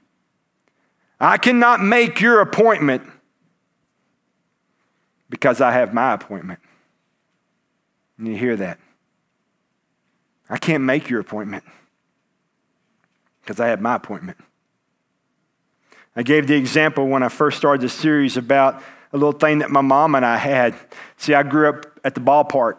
I 1.23 1.39
cannot 1.39 1.81
make 1.81 2.21
your 2.21 2.41
appointment 2.41 3.05
because 5.31 5.61
I 5.61 5.71
have 5.71 5.95
my 5.95 6.15
appointment. 6.15 6.59
And 8.19 8.27
you 8.27 8.37
hear 8.37 8.57
that? 8.57 8.81
I 10.51 10.59
can't 10.59 10.83
make 10.83 11.09
your 11.09 11.21
appointment 11.21 11.63
because 13.41 13.61
I 13.61 13.69
have 13.69 13.81
my 13.81 13.95
appointment. 13.95 14.39
I 16.17 16.25
gave 16.25 16.49
the 16.49 16.57
example 16.57 17.07
when 17.07 17.23
I 17.23 17.29
first 17.29 17.57
started 17.57 17.83
the 17.83 17.89
series 17.89 18.37
about 18.37 18.83
a 19.13 19.17
little 19.17 19.33
thing 19.33 19.61
that 19.61 19.71
my 19.71 19.81
mom 19.81 20.17
and 20.17 20.27
I 20.27 20.39
had. 20.39 20.75
See, 21.19 21.35
I 21.35 21.45
grew 21.45 21.69
up 21.69 21.87
at 22.03 22.17
the 22.17 22.21
ballpark. 22.21 22.79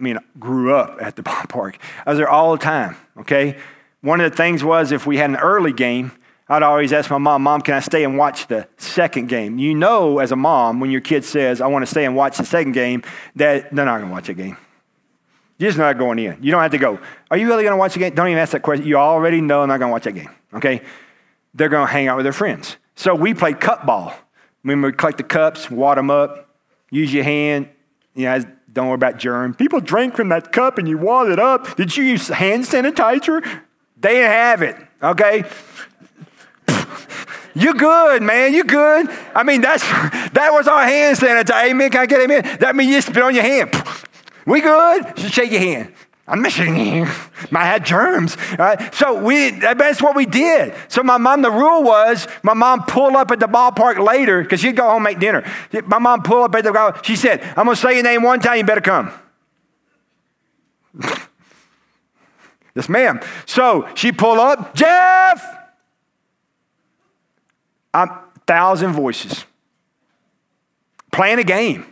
I 0.00 0.02
mean, 0.02 0.18
grew 0.40 0.74
up 0.74 0.98
at 1.00 1.14
the 1.14 1.22
ballpark. 1.22 1.76
I 2.04 2.10
was 2.10 2.18
there 2.18 2.28
all 2.28 2.50
the 2.50 2.62
time, 2.62 2.96
okay? 3.18 3.56
One 4.00 4.20
of 4.20 4.28
the 4.32 4.36
things 4.36 4.64
was 4.64 4.90
if 4.90 5.06
we 5.06 5.16
had 5.16 5.30
an 5.30 5.36
early 5.36 5.72
game, 5.72 6.10
I'd 6.48 6.62
always 6.62 6.92
ask 6.92 7.10
my 7.10 7.18
mom, 7.18 7.42
Mom, 7.42 7.62
can 7.62 7.74
I 7.74 7.80
stay 7.80 8.04
and 8.04 8.18
watch 8.18 8.48
the 8.48 8.68
second 8.76 9.28
game? 9.28 9.58
You 9.58 9.74
know, 9.74 10.18
as 10.18 10.30
a 10.30 10.36
mom, 10.36 10.78
when 10.78 10.90
your 10.90 11.00
kid 11.00 11.24
says, 11.24 11.60
I 11.60 11.66
want 11.68 11.84
to 11.84 11.90
stay 11.90 12.04
and 12.04 12.14
watch 12.14 12.36
the 12.36 12.44
second 12.44 12.72
game, 12.72 13.02
that 13.36 13.74
they're 13.74 13.84
not 13.86 13.98
going 13.98 14.08
to 14.08 14.12
watch 14.12 14.26
the 14.26 14.34
game. 14.34 14.58
You're 15.56 15.70
just 15.70 15.78
not 15.78 15.96
going 15.96 16.18
in. 16.18 16.42
You 16.42 16.50
don't 16.50 16.60
have 16.60 16.72
to 16.72 16.78
go, 16.78 16.98
Are 17.30 17.36
you 17.36 17.46
really 17.46 17.62
going 17.62 17.72
to 17.72 17.78
watch 17.78 17.94
the 17.94 18.00
game? 18.00 18.14
Don't 18.14 18.28
even 18.28 18.38
ask 18.38 18.52
that 18.52 18.62
question. 18.62 18.86
You 18.86 18.96
already 18.96 19.40
know 19.40 19.62
I'm 19.62 19.68
not 19.68 19.78
going 19.78 19.88
to 19.88 19.92
watch 19.92 20.04
that 20.04 20.12
game, 20.12 20.30
okay? 20.52 20.82
they're 21.54 21.68
going 21.68 21.86
to 21.86 21.92
hang 21.92 22.08
out 22.08 22.16
with 22.16 22.24
their 22.24 22.32
friends. 22.32 22.76
So 22.96 23.14
we 23.14 23.32
played 23.32 23.60
cup 23.60 23.86
ball. 23.86 24.12
We 24.64 24.74
collect 24.92 25.18
the 25.18 25.24
cups, 25.24 25.70
wad 25.70 25.98
them 25.98 26.10
up, 26.10 26.48
use 26.90 27.12
your 27.12 27.24
hand. 27.24 27.68
You 28.14 28.24
know, 28.24 28.44
don't 28.72 28.86
worry 28.88 28.94
about 28.94 29.18
germ. 29.18 29.54
People 29.54 29.80
drink 29.80 30.16
from 30.16 30.30
that 30.30 30.52
cup 30.52 30.78
and 30.78 30.88
you 30.88 30.98
wad 30.98 31.30
it 31.30 31.38
up. 31.38 31.76
Did 31.76 31.96
you 31.96 32.04
use 32.04 32.28
hand 32.28 32.64
sanitizer? 32.64 33.42
They 33.96 34.14
didn't 34.14 34.30
have 34.30 34.62
it, 34.62 34.76
okay? 35.02 35.44
You 37.56 37.74
good, 37.74 38.22
man. 38.22 38.52
You 38.52 38.64
good. 38.64 39.08
I 39.34 39.44
mean, 39.44 39.60
that's 39.60 39.82
that 39.82 40.50
was 40.52 40.66
our 40.66 40.84
hand 40.84 41.16
sanitizer. 41.16 41.70
Amen. 41.70 41.90
Can 41.90 42.00
I 42.00 42.06
get 42.06 42.20
amen? 42.20 42.58
That 42.58 42.74
means 42.74 42.90
you 42.90 43.00
spit 43.00 43.22
on 43.22 43.34
your 43.34 43.44
hand. 43.44 43.70
We 44.44 44.60
good? 44.60 45.16
Just 45.16 45.34
shake 45.34 45.52
your 45.52 45.60
hand. 45.60 45.94
I'm 46.26 46.40
missing 46.40 46.74
you. 46.76 47.02
I 47.52 47.66
had 47.66 47.84
germs. 47.84 48.36
Right? 48.58 48.94
So 48.94 49.22
we, 49.22 49.50
that's 49.50 50.02
what 50.02 50.16
we 50.16 50.24
did. 50.24 50.74
So 50.88 51.02
my 51.02 51.18
mom, 51.18 51.42
the 51.42 51.50
rule 51.50 51.82
was 51.82 52.26
my 52.42 52.54
mom 52.54 52.84
pulled 52.86 53.14
up 53.14 53.30
at 53.30 53.40
the 53.40 53.46
ballpark 53.46 54.04
later 54.04 54.42
because 54.42 54.60
she'd 54.60 54.76
go 54.76 54.84
home 54.84 54.96
and 54.96 55.04
make 55.04 55.18
dinner. 55.18 55.44
My 55.86 55.98
mom 55.98 56.22
pulled 56.22 56.44
up 56.44 56.54
at 56.54 56.64
the, 56.64 56.70
ballpark. 56.70 57.04
she 57.04 57.14
said, 57.14 57.42
I'm 57.56 57.66
to 57.66 57.76
say 57.76 57.94
your 57.94 58.04
name 58.04 58.22
one 58.22 58.40
time, 58.40 58.56
you 58.56 58.64
better 58.64 58.80
come. 58.80 59.12
yes, 62.74 62.88
ma'am. 62.88 63.20
So 63.44 63.86
she 63.94 64.10
pulled 64.10 64.38
up, 64.38 64.74
Jeff! 64.74 65.63
I'm 67.94 68.10
thousand 68.46 68.92
voices. 68.92 69.46
Playing 71.12 71.38
a 71.38 71.44
game. 71.44 71.86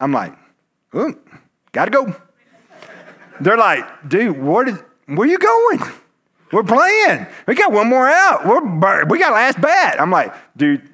I'm 0.00 0.12
like, 0.12 0.34
Ooh, 0.94 1.18
gotta 1.72 1.90
go. 1.90 2.14
They're 3.40 3.56
like, 3.56 4.08
dude, 4.08 4.38
what 4.38 4.68
is, 4.68 4.78
where 5.06 5.26
you 5.26 5.38
going? 5.38 5.80
We're 6.52 6.64
playing. 6.64 7.26
We 7.46 7.54
got 7.54 7.72
one 7.72 7.88
more 7.88 8.08
out. 8.08 8.44
We're, 8.44 9.06
we 9.06 9.18
got 9.18 9.32
last 9.32 9.60
bat. 9.60 10.00
I'm 10.00 10.10
like, 10.10 10.34
dude, 10.56 10.88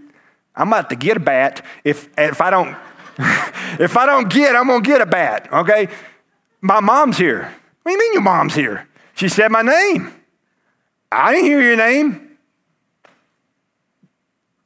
I'm 0.55 0.69
about 0.69 0.91
to 0.91 0.97
get 0.97 1.17
a 1.17 1.21
bat. 1.21 1.65
If, 1.83 2.09
if 2.19 2.41
I 2.41 2.51
don't, 2.51 2.77
if 3.81 3.97
I 3.97 4.07
don't 4.07 4.31
get, 4.31 4.55
I'm 4.55 4.67
gonna 4.67 4.83
get 4.83 5.01
a 5.01 5.07
bat. 5.07 5.49
Okay. 5.53 5.89
My 6.61 6.81
mom's 6.81 7.17
here. 7.17 7.55
What 7.83 7.91
do 7.91 7.93
you 7.93 7.99
mean 7.99 8.13
your 8.13 8.23
mom's 8.23 8.55
here? 8.55 8.87
She 9.15 9.29
said 9.29 9.51
my 9.51 9.63
name. 9.63 10.13
I 11.11 11.33
didn't 11.33 11.47
hear 11.47 11.63
your 11.63 11.77
name. 11.77 12.26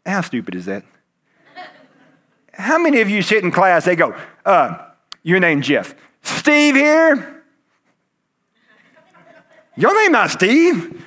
How 0.05 0.21
stupid 0.23 0.55
is 0.55 0.67
that? 0.67 0.85
How 2.53 2.79
many 2.79 3.01
of 3.01 3.09
you 3.09 3.23
sit 3.23 3.43
in 3.43 3.51
class? 3.51 3.85
They 3.85 3.97
go, 3.97 4.15
uh, 4.45 4.91
your 5.23 5.41
name 5.41 5.63
Jeff. 5.63 5.95
Steve 6.23 6.75
here. 6.75 7.43
Your 9.77 9.95
name 9.95 10.13
not 10.13 10.31
Steve. 10.31 11.07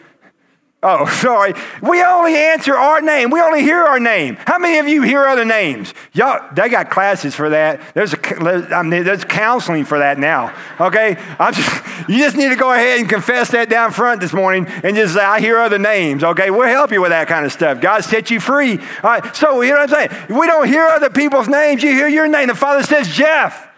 Oh, 0.84 1.06
sorry. 1.22 1.54
We 1.82 2.04
only 2.04 2.36
answer 2.36 2.76
our 2.76 3.02
name. 3.02 3.30
We 3.30 3.40
only 3.42 3.62
hear 3.62 3.82
our 3.82 4.00
name. 4.00 4.38
How 4.46 4.60
many 4.60 4.78
of 4.78 4.88
you 4.88 5.02
hear 5.02 5.24
other 5.24 5.46
names? 5.46 5.94
Y'all, 6.14 6.54
they 6.54 6.70
got 6.70 6.90
classes 6.90 7.34
for 7.34 7.50
that. 7.50 7.82
There's 7.94 8.14
a, 8.14 8.76
I 8.76 8.84
mean, 8.84 9.04
there's 9.04 9.24
counseling 9.24 9.86
for 9.86 10.00
that 10.00 10.20
now. 10.20 10.56
Okay, 10.80 11.18
just, 11.54 12.10
you 12.10 12.18
just 12.18 12.36
need 12.36 12.50
to 12.50 12.56
go 12.56 12.72
ahead 12.72 13.00
and 13.00 13.10
confess 13.10 13.52
that 13.52 13.70
down 13.70 13.92
front 13.92 14.22
this 14.22 14.34
morning 14.34 14.68
and 14.68 14.96
just 14.96 15.14
say, 15.16 15.24
"I 15.24 15.40
hear 15.40 15.58
other 15.58 15.80
names." 15.80 16.24
Okay, 16.24 16.52
we'll 16.52 16.68
help 16.68 16.92
you 16.92 17.02
with 17.02 17.12
that 17.12 17.28
kind 17.28 17.46
of 17.46 17.52
stuff. 17.52 17.82
God 17.82 18.04
set 18.04 18.30
you 18.30 18.40
free. 18.40 18.78
All 18.78 18.86
right. 19.04 19.36
So 19.36 19.62
you 19.62 19.72
know 19.72 19.80
what 19.80 19.94
I'm 19.94 20.10
saying? 20.10 20.38
We 20.38 20.46
don't 20.48 20.68
hear 20.68 20.84
other 20.84 21.10
people's 21.10 21.48
names. 21.48 21.82
You 21.82 21.90
hear 21.92 22.08
your 22.08 22.28
name. 22.28 22.48
The 22.48 22.56
Father 22.56 22.84
says, 22.84 23.08
"Jeff." 23.08 23.70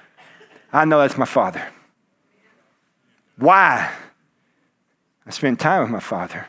I 0.73 0.83
know 0.83 0.99
that's 0.99 1.17
my 1.17 1.25
Father. 1.25 1.65
Why? 3.37 3.91
I 5.25 5.31
spent 5.31 5.59
time 5.59 5.81
with 5.81 5.91
my 5.91 5.99
father. 5.99 6.47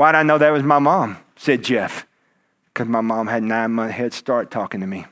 Why 0.00 0.12
did 0.12 0.18
I 0.18 0.22
know 0.22 0.38
that 0.38 0.48
was 0.48 0.62
my 0.62 0.78
mom? 0.78 1.18
said 1.36 1.62
Jeff. 1.62 2.06
Because 2.64 2.88
my 2.88 3.02
mom 3.02 3.26
had 3.26 3.42
nine 3.42 3.72
month 3.72 3.92
head 3.92 4.14
start 4.14 4.50
talking 4.50 4.80
to 4.80 4.86
me. 4.86 5.04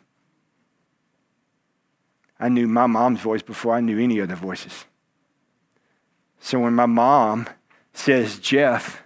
I 2.40 2.48
knew 2.48 2.66
my 2.66 2.86
mom's 2.86 3.20
voice 3.20 3.42
before 3.42 3.74
I 3.74 3.80
knew 3.80 3.98
any 3.98 4.18
other 4.18 4.34
voices. 4.34 4.86
So 6.40 6.60
when 6.60 6.72
my 6.72 6.86
mom 6.86 7.50
says 7.92 8.38
Jeff 8.38 9.02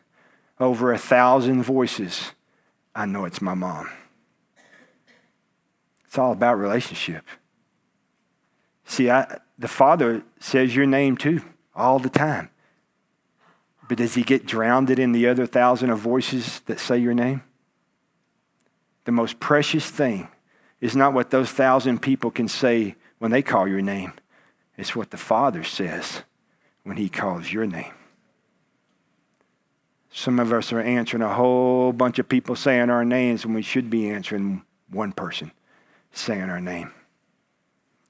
over 0.60 0.92
a 0.92 0.98
thousand 0.98 1.64
voices, 1.64 2.30
I 2.94 3.04
know 3.06 3.24
it's 3.24 3.42
my 3.42 3.54
mom. 3.54 3.90
It's 6.06 6.16
all 6.16 6.30
about 6.30 6.58
relationship. 6.58 7.24
See, 8.84 9.10
I, 9.10 9.40
the 9.58 9.66
Father 9.66 10.22
says 10.38 10.76
your 10.76 10.86
name 10.86 11.16
too, 11.16 11.42
all 11.74 11.98
the 11.98 12.08
time. 12.08 12.51
But 13.92 13.98
does 13.98 14.14
he 14.14 14.22
get 14.22 14.46
drowned 14.46 14.88
in 14.88 15.12
the 15.12 15.28
other 15.28 15.44
thousand 15.44 15.90
of 15.90 15.98
voices 15.98 16.60
that 16.60 16.80
say 16.80 16.96
your 16.96 17.12
name? 17.12 17.42
The 19.04 19.12
most 19.12 19.38
precious 19.38 19.84
thing 19.90 20.28
is 20.80 20.96
not 20.96 21.12
what 21.12 21.28
those 21.28 21.50
thousand 21.50 22.00
people 22.00 22.30
can 22.30 22.48
say 22.48 22.94
when 23.18 23.30
they 23.30 23.42
call 23.42 23.68
your 23.68 23.82
name, 23.82 24.14
it's 24.78 24.96
what 24.96 25.10
the 25.10 25.18
Father 25.18 25.62
says 25.62 26.22
when 26.84 26.96
he 26.96 27.10
calls 27.10 27.52
your 27.52 27.66
name. 27.66 27.92
Some 30.10 30.40
of 30.40 30.54
us 30.54 30.72
are 30.72 30.80
answering 30.80 31.22
a 31.22 31.34
whole 31.34 31.92
bunch 31.92 32.18
of 32.18 32.30
people 32.30 32.56
saying 32.56 32.88
our 32.88 33.04
names 33.04 33.44
when 33.44 33.54
we 33.54 33.60
should 33.60 33.90
be 33.90 34.08
answering 34.08 34.62
one 34.88 35.12
person 35.12 35.52
saying 36.12 36.48
our 36.48 36.62
name. 36.62 36.94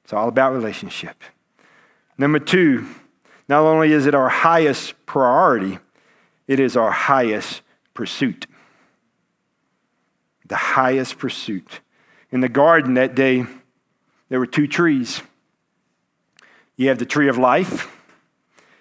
It's 0.05 0.13
all 0.13 0.29
about 0.29 0.53
relationship. 0.53 1.25
Number 2.17 2.39
two, 2.39 2.87
not 3.49 3.63
only 3.63 3.93
is 3.93 4.07
it 4.07 4.15
our 4.15 4.29
highest 4.29 4.95
priority, 5.07 5.79
it 6.47 6.61
is 6.61 6.77
our 6.77 6.91
highest 6.91 7.63
pursuit. 7.95 8.47
The 10.47 10.57
highest 10.57 11.19
pursuit. 11.19 11.81
In 12.31 12.41
the 12.41 12.49
garden 12.49 12.95
that 12.95 13.15
day, 13.15 13.47
there 14.29 14.39
were 14.39 14.47
two 14.47 14.67
trees. 14.67 15.23
You 16.77 16.89
have 16.89 16.99
the 16.99 17.07
tree 17.07 17.29
of 17.29 17.39
life, 17.39 17.89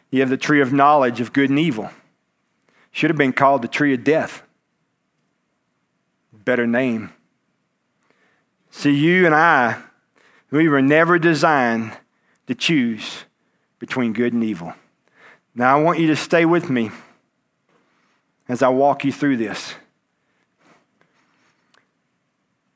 you 0.09 0.19
have 0.21 0.29
the 0.29 0.37
tree 0.37 0.61
of 0.61 0.73
knowledge 0.73 1.21
of 1.21 1.33
good 1.33 1.49
and 1.49 1.59
evil. 1.59 1.89
Should 2.91 3.09
have 3.09 3.17
been 3.17 3.33
called 3.33 3.61
the 3.61 3.69
tree 3.69 3.93
of 3.93 4.03
death. 4.03 4.43
Better 6.33 6.67
name. 6.67 7.13
See, 8.69 8.91
you 8.91 9.25
and 9.25 9.35
I, 9.35 9.81
we 10.49 10.67
were 10.67 10.81
never 10.81 11.19
designed 11.19 11.97
to 12.47 12.55
choose 12.55 13.25
between 13.81 14.13
good 14.13 14.31
and 14.31 14.43
evil. 14.43 14.75
Now, 15.55 15.77
I 15.77 15.81
want 15.81 15.99
you 15.99 16.07
to 16.07 16.15
stay 16.15 16.45
with 16.45 16.69
me 16.69 16.91
as 18.47 18.61
I 18.61 18.69
walk 18.69 19.03
you 19.03 19.11
through 19.11 19.37
this. 19.37 19.73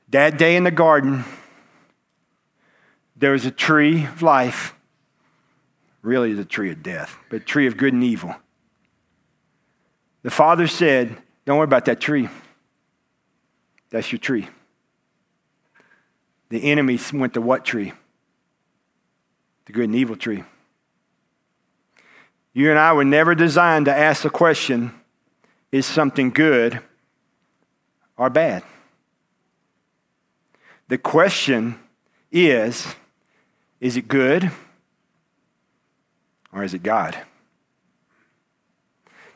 That 0.09 0.39
day 0.39 0.55
in 0.55 0.63
the 0.63 0.71
garden, 0.71 1.23
there 3.15 3.33
was 3.33 3.45
a 3.45 3.51
tree 3.51 4.05
of 4.05 4.23
life, 4.23 4.73
really 6.01 6.33
the 6.33 6.43
tree 6.43 6.71
of 6.71 6.81
death, 6.81 7.17
but 7.29 7.45
tree 7.45 7.67
of 7.67 7.77
good 7.77 7.93
and 7.93 8.03
evil. 8.03 8.35
The 10.23 10.31
father 10.31 10.65
said, 10.65 11.15
Don't 11.45 11.57
worry 11.59 11.65
about 11.65 11.85
that 11.85 11.99
tree. 11.99 12.29
That's 13.91 14.11
your 14.11 14.19
tree. 14.19 14.49
The 16.49 16.63
enemy 16.71 16.99
went 17.13 17.35
to 17.35 17.41
what 17.41 17.63
tree? 17.63 17.93
The 19.65 19.71
good 19.71 19.85
and 19.85 19.95
evil 19.95 20.15
tree. 20.15 20.43
You 22.55 22.69
and 22.69 22.79
I 22.79 22.93
were 22.93 23.03
never 23.03 23.35
designed 23.35 23.85
to 23.85 23.95
ask 23.95 24.23
the 24.23 24.29
question 24.29 24.93
is 25.73 25.85
something 25.85 26.29
good 26.29 26.79
or 28.17 28.29
bad? 28.29 28.63
The 30.87 30.97
question 30.97 31.77
is 32.31 32.95
is 33.81 33.97
it 33.97 34.07
good 34.07 34.49
or 36.53 36.63
is 36.63 36.73
it 36.73 36.81
God? 36.81 37.17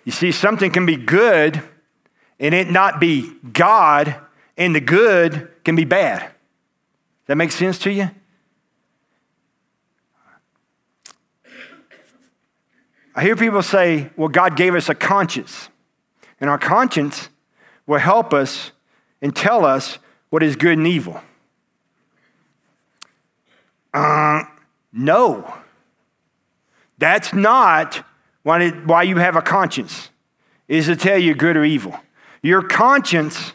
You 0.05 0.13
see, 0.13 0.31
something 0.31 0.71
can 0.71 0.85
be 0.85 0.95
good 0.95 1.61
and 2.39 2.55
it 2.55 2.71
not 2.71 3.01
be 3.01 3.33
God, 3.51 4.15
and 4.57 4.73
the 4.73 4.79
good 4.79 5.51
can 5.65 5.75
be 5.75 5.83
bad. 5.83 6.31
That 7.25 7.35
makes 7.35 7.55
sense 7.55 7.77
to 7.79 7.91
you? 7.91 8.09
I 13.19 13.23
hear 13.23 13.35
people 13.35 13.61
say, 13.61 14.11
well, 14.15 14.29
God 14.29 14.55
gave 14.55 14.75
us 14.75 14.87
a 14.87 14.95
conscience, 14.95 15.67
and 16.39 16.49
our 16.49 16.57
conscience 16.57 17.27
will 17.85 17.99
help 17.99 18.33
us 18.33 18.71
and 19.21 19.35
tell 19.35 19.65
us 19.65 19.99
what 20.29 20.41
is 20.41 20.55
good 20.55 20.77
and 20.77 20.87
evil. 20.87 21.19
Uh, 23.93 24.43
no. 24.93 25.53
That's 26.97 27.33
not 27.33 28.05
why, 28.43 28.63
it, 28.63 28.85
why 28.85 29.03
you 29.03 29.17
have 29.17 29.35
a 29.35 29.41
conscience, 29.41 30.11
is 30.69 30.85
to 30.85 30.95
tell 30.95 31.17
you 31.17 31.35
good 31.35 31.57
or 31.57 31.65
evil. 31.65 31.99
Your 32.41 32.61
conscience 32.61 33.51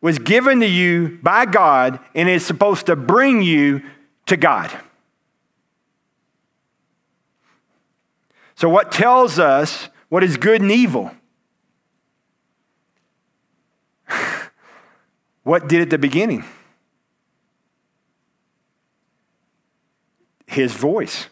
was 0.00 0.18
given 0.18 0.60
to 0.60 0.66
you 0.66 1.18
by 1.22 1.44
God 1.44 2.00
and 2.14 2.30
is 2.30 2.46
supposed 2.46 2.86
to 2.86 2.96
bring 2.96 3.42
you 3.42 3.82
to 4.24 4.38
God. 4.38 4.70
So, 8.56 8.68
what 8.68 8.92
tells 8.92 9.38
us 9.38 9.88
what 10.08 10.22
is 10.22 10.36
good 10.36 10.60
and 10.60 10.70
evil? 10.70 11.10
what 15.42 15.68
did 15.68 15.80
at 15.82 15.90
the 15.90 15.98
beginning? 15.98 16.44
His 20.46 20.72
voice. 20.72 21.28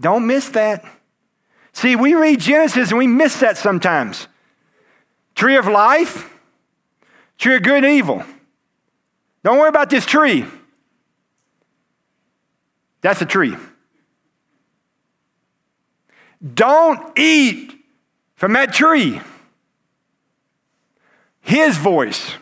Don't 0.00 0.26
miss 0.26 0.48
that. 0.50 0.84
See, 1.72 1.96
we 1.96 2.14
read 2.14 2.40
Genesis 2.40 2.90
and 2.90 2.98
we 2.98 3.06
miss 3.06 3.40
that 3.40 3.56
sometimes. 3.56 4.26
Tree 5.34 5.56
of 5.56 5.66
life, 5.66 6.32
tree 7.36 7.56
of 7.56 7.62
good 7.62 7.84
and 7.84 7.92
evil. 7.92 8.24
Don't 9.44 9.58
worry 9.58 9.68
about 9.68 9.90
this 9.90 10.04
tree. 10.04 10.44
That's 13.00 13.22
a 13.22 13.26
tree. 13.26 13.56
Don't 16.54 17.18
eat 17.18 17.72
from 18.34 18.52
that 18.52 18.72
tree. 18.72 19.20
His 21.40 21.76
voice. 21.76 22.32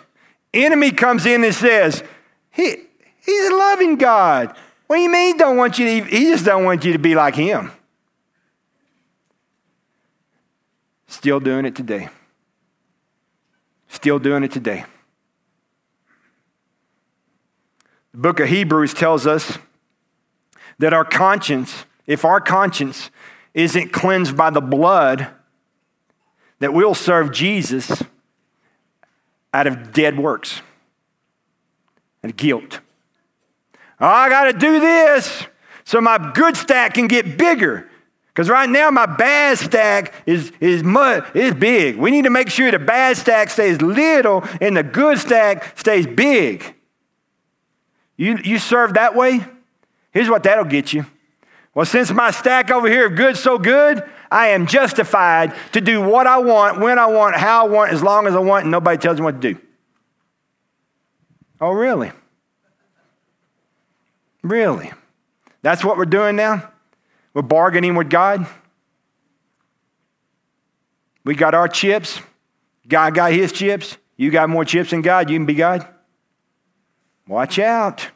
Enemy 0.52 0.92
comes 0.92 1.26
in 1.26 1.44
and 1.44 1.54
says, 1.54 2.02
he, 2.50 2.86
He's 3.26 3.50
a 3.50 3.54
loving 3.54 3.96
God. 3.96 4.56
What 4.86 4.96
do 4.96 5.02
you 5.02 5.10
mean 5.10 5.34
he 5.34 5.38
don't 5.38 5.56
want 5.56 5.80
you 5.80 5.86
to, 5.86 6.08
he 6.08 6.26
just 6.26 6.44
don't 6.44 6.64
want 6.64 6.84
you 6.84 6.92
to 6.92 6.98
be 6.98 7.16
like 7.16 7.34
him. 7.34 7.72
Still 11.08 11.40
doing 11.40 11.66
it 11.66 11.74
today. 11.74 12.08
Still 13.88 14.20
doing 14.20 14.44
it 14.44 14.52
today. 14.52 14.84
The 18.12 18.18
book 18.18 18.38
of 18.38 18.48
Hebrews 18.48 18.94
tells 18.94 19.26
us 19.26 19.58
that 20.78 20.92
our 20.92 21.04
conscience, 21.04 21.84
if 22.06 22.24
our 22.24 22.40
conscience 22.40 23.10
isn't 23.56 23.90
cleansed 23.90 24.36
by 24.36 24.50
the 24.50 24.60
blood, 24.60 25.28
that 26.58 26.72
we'll 26.72 26.94
serve 26.94 27.32
Jesus 27.32 28.02
out 29.52 29.66
of 29.66 29.92
dead 29.92 30.18
works 30.18 30.60
and 32.22 32.36
guilt. 32.36 32.80
Oh, 33.98 34.06
I 34.06 34.28
got 34.28 34.44
to 34.44 34.52
do 34.52 34.78
this 34.78 35.46
so 35.84 36.02
my 36.02 36.32
good 36.34 36.56
stack 36.56 36.94
can 36.94 37.08
get 37.08 37.38
bigger. 37.38 37.88
Because 38.26 38.50
right 38.50 38.68
now 38.68 38.90
my 38.90 39.06
bad 39.06 39.56
stack 39.56 40.12
is, 40.26 40.52
is, 40.60 40.82
mud, 40.82 41.24
is 41.34 41.54
big. 41.54 41.96
We 41.96 42.10
need 42.10 42.24
to 42.24 42.30
make 42.30 42.50
sure 42.50 42.70
the 42.70 42.78
bad 42.78 43.16
stack 43.16 43.48
stays 43.48 43.80
little 43.80 44.44
and 44.60 44.76
the 44.76 44.82
good 44.82 45.18
stack 45.18 45.78
stays 45.78 46.06
big. 46.06 46.74
You, 48.18 48.36
you 48.44 48.58
serve 48.58 48.94
that 48.94 49.14
way? 49.14 49.40
Here's 50.10 50.28
what 50.28 50.42
that'll 50.42 50.64
get 50.64 50.92
you. 50.92 51.06
Well, 51.76 51.84
since 51.84 52.10
my 52.10 52.30
stack 52.30 52.70
over 52.70 52.88
here 52.88 53.10
is 53.12 53.18
good 53.18 53.36
so 53.36 53.58
good, 53.58 54.02
I 54.30 54.48
am 54.48 54.66
justified 54.66 55.54
to 55.72 55.82
do 55.82 56.00
what 56.00 56.26
I 56.26 56.38
want, 56.38 56.80
when 56.80 56.98
I 56.98 57.04
want, 57.04 57.36
how 57.36 57.66
I 57.66 57.68
want, 57.68 57.92
as 57.92 58.02
long 58.02 58.26
as 58.26 58.34
I 58.34 58.38
want, 58.38 58.62
and 58.64 58.70
nobody 58.70 58.96
tells 58.96 59.18
me 59.18 59.24
what 59.24 59.42
to 59.42 59.52
do. 59.52 59.60
Oh, 61.60 61.72
really? 61.72 62.12
Really? 64.42 64.90
That's 65.60 65.84
what 65.84 65.98
we're 65.98 66.06
doing 66.06 66.34
now? 66.34 66.72
We're 67.34 67.42
bargaining 67.42 67.94
with 67.94 68.08
God? 68.08 68.46
We 71.26 71.34
got 71.34 71.52
our 71.52 71.68
chips. 71.68 72.22
God 72.88 73.14
got 73.14 73.32
his 73.32 73.52
chips. 73.52 73.98
You 74.16 74.30
got 74.30 74.48
more 74.48 74.64
chips 74.64 74.90
than 74.90 75.02
God. 75.02 75.28
You 75.28 75.36
can 75.36 75.44
be 75.44 75.52
God. 75.52 75.86
Watch 77.28 77.58
out. 77.58 78.08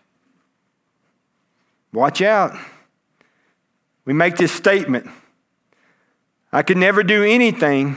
Watch 1.92 2.22
out. 2.22 2.56
We 4.10 4.14
make 4.14 4.34
this 4.34 4.52
statement 4.52 5.08
I 6.52 6.64
could 6.64 6.78
never 6.78 7.04
do 7.04 7.22
anything 7.22 7.96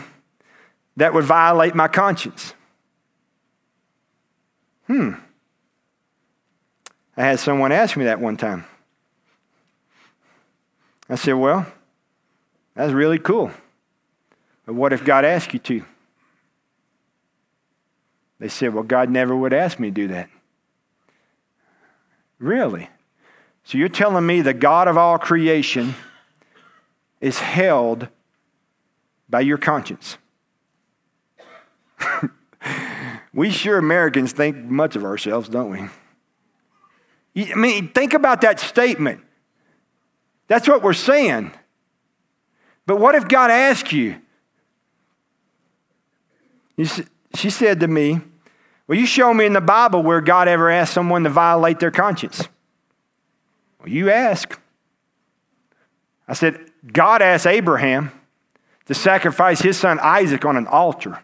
that 0.96 1.12
would 1.12 1.24
violate 1.24 1.74
my 1.74 1.88
conscience. 1.88 2.54
Hmm. 4.86 5.14
I 7.18 7.24
had 7.24 7.40
someone 7.40 7.72
ask 7.72 7.98
me 7.98 8.06
that 8.06 8.20
one 8.20 8.38
time. 8.38 8.66
I 11.10 11.16
said, 11.16 11.34
Well, 11.34 11.66
that's 12.76 12.94
really 12.94 13.18
cool. 13.18 13.50
But 14.68 14.76
what 14.76 14.94
if 14.94 15.04
God 15.04 15.26
asked 15.26 15.52
you 15.52 15.60
to? 15.62 15.84
They 18.38 18.50
said, 18.50 18.76
Well, 18.76 18.84
God 18.84 19.10
never 19.10 19.36
would 19.36 19.52
ask 19.52 19.80
me 19.80 19.88
to 19.88 19.96
do 19.96 20.08
that. 20.10 20.30
Really? 22.38 22.88
So 23.64 23.78
you're 23.78 23.90
telling 23.90 24.26
me 24.26 24.42
the 24.42 24.54
God 24.54 24.88
of 24.88 24.98
all 24.98 25.18
creation 25.18 25.96
is 27.22 27.40
held 27.40 28.08
by 29.30 29.42
your 29.42 29.58
conscience? 29.58 30.18
we 33.34 33.50
sure 33.50 33.78
Americans 33.78 34.34
think 34.34 34.58
much 34.58 34.96
of 34.96 35.06
ourselves, 35.06 35.50
don't 35.50 35.70
we? 37.36 37.52
I 37.52 37.56
mean, 37.56 37.90
think 37.90 38.14
about 38.14 38.42
that 38.42 38.60
statement. 38.60 39.22
That's 40.48 40.68
what 40.68 40.84
we're 40.84 40.94
saying. 40.94 41.52
But 42.86 43.00
what 43.00 43.16
if 43.16 43.28
God 43.28 43.50
asked 43.50 43.92
you? 43.92 44.18
She 47.36 47.50
said 47.50 47.80
to 47.80 47.88
me, 47.88 48.20
Will 48.88 48.98
you 48.98 49.06
show 49.06 49.34
me 49.34 49.46
in 49.46 49.54
the 49.54 49.62
Bible 49.62 50.04
where 50.04 50.20
God 50.22 50.48
ever 50.48 50.70
asked 50.70 50.94
someone 50.94 51.24
to 51.24 51.30
violate 51.30 51.80
their 51.80 51.92
conscience? 51.92 52.48
Well, 53.84 53.92
you 53.92 54.10
ask. 54.10 54.60
I 56.28 56.34
said, 56.34 56.72
God 56.92 57.22
asked 57.22 57.46
Abraham 57.46 58.12
to 58.86 58.94
sacrifice 58.94 59.62
his 59.62 59.78
son 59.78 60.00
Isaac 60.02 60.46
on 60.46 60.56
an 60.56 60.68
altar. 60.68 61.24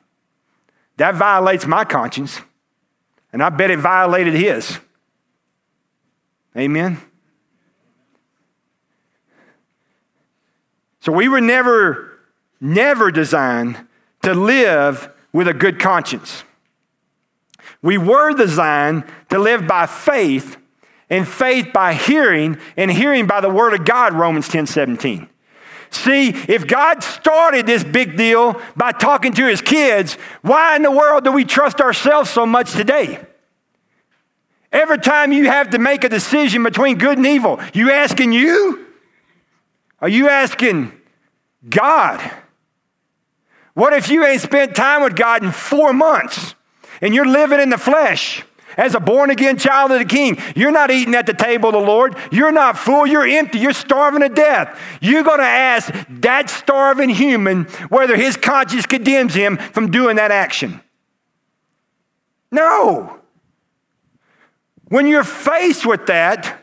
That 0.97 1.15
violates 1.15 1.65
my 1.65 1.85
conscience, 1.85 2.41
and 3.31 3.41
I 3.41 3.49
bet 3.49 3.71
it 3.71 3.79
violated 3.79 4.33
his. 4.33 4.79
Amen? 6.57 6.99
So 10.99 11.13
we 11.13 11.29
were 11.29 11.39
never, 11.39 12.19
never 12.59 13.09
designed 13.09 13.87
to 14.23 14.33
live 14.33 15.09
with 15.31 15.47
a 15.47 15.53
good 15.53 15.79
conscience. 15.79 16.43
We 17.81 17.97
were 17.97 18.33
designed 18.33 19.05
to 19.29 19.39
live 19.39 19.65
by 19.65 19.85
faith, 19.85 20.57
and 21.09 21.27
faith 21.27 21.73
by 21.73 21.93
hearing, 21.93 22.57
and 22.77 22.91
hearing 22.91 23.27
by 23.27 23.41
the 23.41 23.49
word 23.49 23.73
of 23.73 23.85
God, 23.85 24.13
Romans 24.13 24.47
10 24.47 24.67
17. 24.67 25.27
See, 25.91 26.29
if 26.29 26.67
God 26.67 27.03
started 27.03 27.65
this 27.65 27.83
big 27.83 28.15
deal 28.15 28.61
by 28.75 28.91
talking 28.91 29.33
to 29.33 29.47
his 29.47 29.61
kids, 29.61 30.15
why 30.41 30.75
in 30.75 30.83
the 30.83 30.91
world 30.91 31.23
do 31.23 31.31
we 31.31 31.45
trust 31.45 31.81
ourselves 31.81 32.29
so 32.29 32.45
much 32.45 32.73
today? 32.73 33.19
Every 34.71 34.99
time 34.99 35.31
you 35.31 35.45
have 35.45 35.71
to 35.71 35.79
make 35.79 36.03
a 36.03 36.09
decision 36.09 36.61
between 36.61 36.99
good 36.99 37.17
and 37.17 37.25
evil, 37.25 37.59
you 37.73 37.89
asking 37.89 38.33
you? 38.33 38.85
Are 39.99 40.09
you 40.09 40.29
asking 40.29 40.93
God? 41.67 42.21
What 43.73 43.93
if 43.93 44.09
you 44.09 44.23
ain't 44.23 44.41
spent 44.41 44.75
time 44.75 45.01
with 45.01 45.15
God 45.15 45.43
in 45.43 45.51
four 45.51 45.91
months? 45.91 46.53
and 47.01 47.13
you're 47.13 47.27
living 47.27 47.59
in 47.59 47.69
the 47.69 47.77
flesh 47.77 48.43
as 48.77 48.95
a 48.95 48.99
born 48.99 49.29
again 49.29 49.57
child 49.57 49.91
of 49.91 49.99
the 49.99 50.05
king. 50.05 50.37
You're 50.55 50.71
not 50.71 50.91
eating 50.91 51.15
at 51.15 51.25
the 51.25 51.33
table 51.33 51.69
of 51.69 51.73
the 51.73 51.79
Lord. 51.79 52.15
You're 52.31 52.51
not 52.51 52.77
full. 52.77 53.05
You're 53.05 53.27
empty. 53.27 53.59
You're 53.59 53.73
starving 53.73 54.21
to 54.21 54.29
death. 54.29 54.79
You're 55.01 55.23
going 55.23 55.39
to 55.39 55.45
ask 55.45 55.93
that 56.09 56.49
starving 56.49 57.09
human 57.09 57.65
whether 57.89 58.15
his 58.15 58.37
conscience 58.37 58.85
condemns 58.85 59.33
him 59.33 59.57
from 59.57 59.91
doing 59.91 60.15
that 60.17 60.31
action. 60.31 60.81
No. 62.51 63.19
When 64.87 65.07
you're 65.07 65.23
faced 65.23 65.85
with 65.85 66.07
that, 66.07 66.59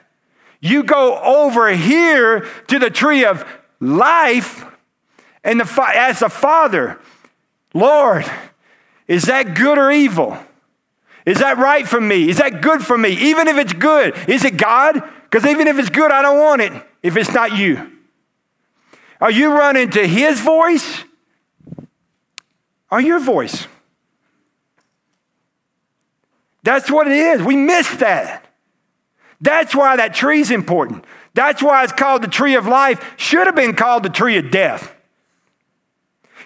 you 0.60 0.82
go 0.82 1.18
over 1.18 1.68
here 1.70 2.46
to 2.68 2.78
the 2.78 2.90
tree 2.90 3.24
of 3.24 3.44
life 3.78 4.64
and 5.46 5.60
the, 5.60 5.90
as 5.94 6.22
a 6.22 6.28
father, 6.28 6.98
Lord, 7.72 8.24
is 9.06 9.26
that 9.26 9.54
good 9.54 9.78
or 9.78 9.92
evil? 9.92 10.36
Is 11.26 11.40
that 11.40 11.58
right 11.58 11.86
for 11.86 12.00
me? 12.00 12.30
Is 12.30 12.38
that 12.38 12.62
good 12.62 12.82
for 12.82 12.96
me? 12.96 13.10
Even 13.10 13.48
if 13.48 13.58
it's 13.58 13.72
good, 13.72 14.16
is 14.28 14.44
it 14.44 14.56
God? 14.56 15.02
Because 15.24 15.44
even 15.44 15.66
if 15.66 15.76
it's 15.78 15.90
good, 15.90 16.12
I 16.12 16.22
don't 16.22 16.38
want 16.38 16.62
it 16.62 16.72
if 17.02 17.16
it's 17.16 17.32
not 17.32 17.56
you. 17.56 17.92
Are 19.20 19.30
you 19.30 19.52
running 19.52 19.90
to 19.90 20.06
His 20.06 20.40
voice 20.40 21.02
or 22.90 23.00
your 23.00 23.18
voice? 23.18 23.66
That's 26.62 26.90
what 26.90 27.06
it 27.08 27.12
is. 27.12 27.42
We 27.42 27.56
miss 27.56 27.88
that. 27.96 28.44
That's 29.40 29.74
why 29.74 29.96
that 29.96 30.14
tree 30.14 30.40
is 30.40 30.50
important. 30.50 31.04
That's 31.34 31.62
why 31.62 31.84
it's 31.84 31.92
called 31.92 32.22
the 32.22 32.28
tree 32.28 32.54
of 32.54 32.66
life. 32.66 33.14
Should 33.16 33.46
have 33.46 33.56
been 33.56 33.74
called 33.74 34.02
the 34.02 34.10
tree 34.10 34.38
of 34.38 34.50
death. 34.50 34.95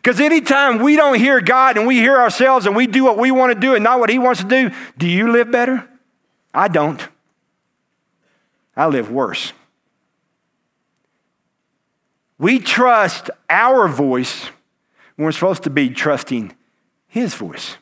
Because 0.03 0.19
anytime 0.19 0.79
we 0.79 0.97
don't 0.97 1.19
hear 1.19 1.43
God 1.43 1.77
and 1.77 1.87
we 1.87 1.97
hear 1.97 2.17
ourselves 2.17 2.65
and 2.65 2.75
we 2.75 2.87
do 2.87 3.05
what 3.05 3.19
we 3.19 3.31
want 3.31 3.53
to 3.53 3.61
do 3.61 3.75
and 3.75 3.85
not 3.85 4.01
what 4.01 4.09
He 4.09 4.19
wants 4.19 4.41
to 4.41 4.49
do, 4.49 4.71
do 4.97 5.07
you 5.07 5.31
live 5.31 5.51
better? 5.51 5.87
I 6.55 6.69
don't. 6.69 7.07
I 8.75 8.87
live 8.87 9.11
worse. 9.11 9.53
We 12.39 12.59
trust 12.59 13.29
our 13.51 13.89
voice 13.89 14.47
when 15.17 15.27
we're 15.27 15.33
supposed 15.33 15.65
to 15.65 15.71
be 15.71 15.91
trusting 15.91 16.57
His 17.07 17.35
voice. 17.35 17.77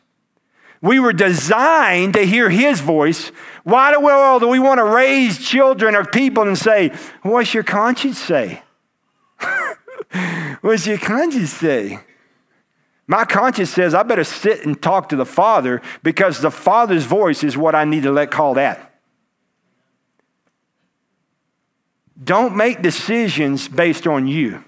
We 0.83 0.99
were 0.99 1.13
designed 1.13 2.15
to 2.15 2.27
hear 2.27 2.51
His 2.51 2.81
voice. 2.81 3.31
Why 3.63 3.93
the 3.93 4.01
world 4.01 4.43
do 4.43 4.49
we 4.49 4.59
want 4.59 4.79
to 4.79 4.85
raise 4.85 5.39
children 5.39 5.95
or 5.95 6.05
people 6.05 6.43
and 6.43 6.59
say, 6.59 6.93
What's 7.23 7.55
your 7.55 7.63
conscience 7.63 8.19
say? 8.19 8.63
What's 10.61 10.87
your 10.87 10.99
conscience 10.99 11.53
say? 11.53 12.01
My 13.07 13.25
conscience 13.25 13.71
says 13.71 13.95
I 13.95 14.03
better 14.03 14.25
sit 14.25 14.67
and 14.67 14.81
talk 14.81 15.09
to 15.09 15.17
the 15.17 15.27
Father 15.27 15.81
because 16.03 16.41
the 16.41 16.51
Father's 16.51 17.05
voice 17.05 17.43
is 17.43 17.57
what 17.57 17.75
I 17.75 17.85
need 17.85 18.03
to 18.03 18.13
let 18.13 18.31
call 18.31 18.55
that. 18.55 18.89
Don't 22.23 22.57
make 22.57 22.83
decisions 22.83 23.69
based 23.69 24.07
on 24.07 24.27
you. 24.27 24.65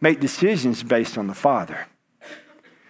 Make 0.00 0.20
decisions 0.20 0.82
based 0.82 1.18
on 1.18 1.26
the 1.26 1.34
Father. 1.34 1.88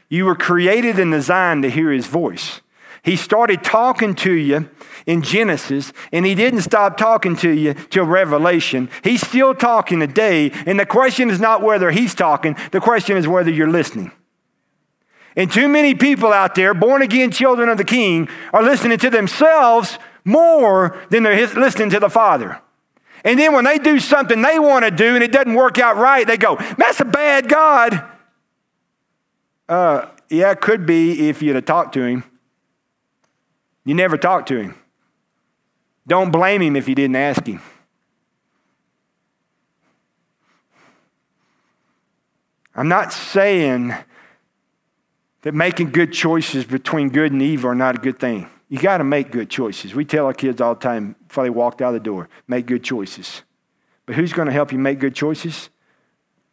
You 0.09 0.25
were 0.25 0.37
created 0.37 0.99
and 0.99 1.13
designed 1.13 1.63
to 1.63 1.71
hear 1.71 1.93
His 1.93 2.07
voice. 2.07 2.61
He 3.03 3.17
started 3.17 3.65
talking 3.65 4.15
to 4.17 4.33
you 4.33 4.69
in 5.07 5.23
Genesis, 5.23 5.93
and 6.13 6.27
He 6.27 6.35
didn't 6.35 6.63
stop 6.63 6.97
talking 6.97 7.37
to 7.37 7.51
you 7.51 7.75
till 7.75 8.05
Revelation. 8.05 8.91
He's 9.03 9.27
still 9.27 9.55
talking 9.55 10.01
today, 10.01 10.51
and 10.67 10.79
the 10.79 10.87
question 10.87 11.31
is 11.31 11.41
not 11.41 11.63
whether 11.63 11.91
He's 11.91 12.15
talking, 12.15 12.57
the 12.73 12.81
question 12.81 13.17
is 13.17 13.27
whether 13.27 13.51
you're 13.51 13.71
listening. 13.71 14.13
And 15.37 15.51
too 15.51 15.69
many 15.69 15.95
people 15.95 16.33
out 16.33 16.55
there, 16.55 16.75
born 16.75 17.03
again 17.03 17.31
children 17.31 17.69
of 17.69 17.79
the 17.79 17.85
King, 17.85 18.29
are 18.53 18.63
listening 18.63 18.99
to 18.99 19.11
themselves 19.11 19.99
more 20.25 20.99
than 21.09 21.23
they're 21.23 21.47
listening 21.55 21.91
to 21.91 22.01
the 22.01 22.11
Father. 22.11 22.61
And 23.25 23.39
then 23.39 23.53
when 23.53 23.65
they 23.65 23.79
do 23.79 24.01
something 24.01 24.43
they 24.43 24.59
want 24.59 24.85
to 24.85 24.91
do 24.91 25.15
and 25.15 25.23
it 25.23 25.33
doesn't 25.33 25.55
work 25.55 25.79
out 25.79 25.97
right, 25.97 26.27
they 26.27 26.37
go, 26.37 26.57
That's 26.79 27.01
a 27.01 27.05
bad 27.05 27.49
God. 27.49 28.05
Uh, 29.69 30.09
yeah, 30.29 30.51
it 30.51 30.61
could 30.61 30.85
be 30.85 31.29
if 31.29 31.43
you'd 31.43 31.55
have 31.55 31.65
talked 31.65 31.95
to 31.95 32.03
him. 32.03 32.25
You 33.91 33.97
never 33.97 34.17
talked 34.17 34.47
to 34.51 34.57
him. 34.57 34.77
Don't 36.07 36.31
blame 36.31 36.63
him 36.63 36.77
if 36.77 36.89
you 36.89 36.95
didn't 36.95 37.17
ask 37.17 37.45
him. 37.45 37.61
I'm 42.73 42.87
not 42.87 43.13
saying 43.13 43.93
that 45.43 45.55
making 45.55 45.91
good 45.91 46.13
choices 46.13 46.65
between 46.65 47.09
good 47.09 47.33
and 47.33 47.43
evil 47.43 47.71
are 47.71 47.75
not 47.75 47.97
a 47.97 47.99
good 47.99 48.21
thing. 48.21 48.49
You 48.69 48.79
got 48.79 48.99
to 48.99 49.05
make 49.05 49.33
good 49.33 49.51
choices. 49.51 49.93
We 49.93 50.05
tell 50.05 50.27
our 50.27 50.35
kids 50.35 50.61
all 50.61 50.75
the 50.75 50.81
time 50.81 51.17
before 51.27 51.43
they 51.43 51.51
walk 51.51 51.81
out 51.81 51.91
the 51.91 51.99
door 51.99 52.29
make 52.47 52.67
good 52.67 52.85
choices. 52.85 53.43
But 54.07 54.15
who's 54.15 54.33
going 54.33 54.47
to 54.47 54.53
help 54.53 54.71
you 54.71 54.79
make 54.79 55.01
good 55.01 55.17
choices? 55.17 55.69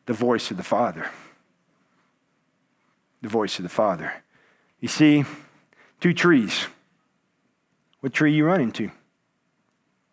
The 0.07 0.13
voice 0.13 0.49
of 0.49 0.57
the 0.57 0.63
Father. 0.63 1.07
The 3.21 3.29
voice 3.29 3.59
of 3.59 3.63
the 3.63 3.69
Father. 3.69 4.23
You 4.79 4.87
see, 4.87 5.23
two 5.99 6.15
trees. 6.15 6.65
What 7.99 8.13
tree 8.13 8.33
you 8.33 8.45
run 8.45 8.61
into? 8.61 8.91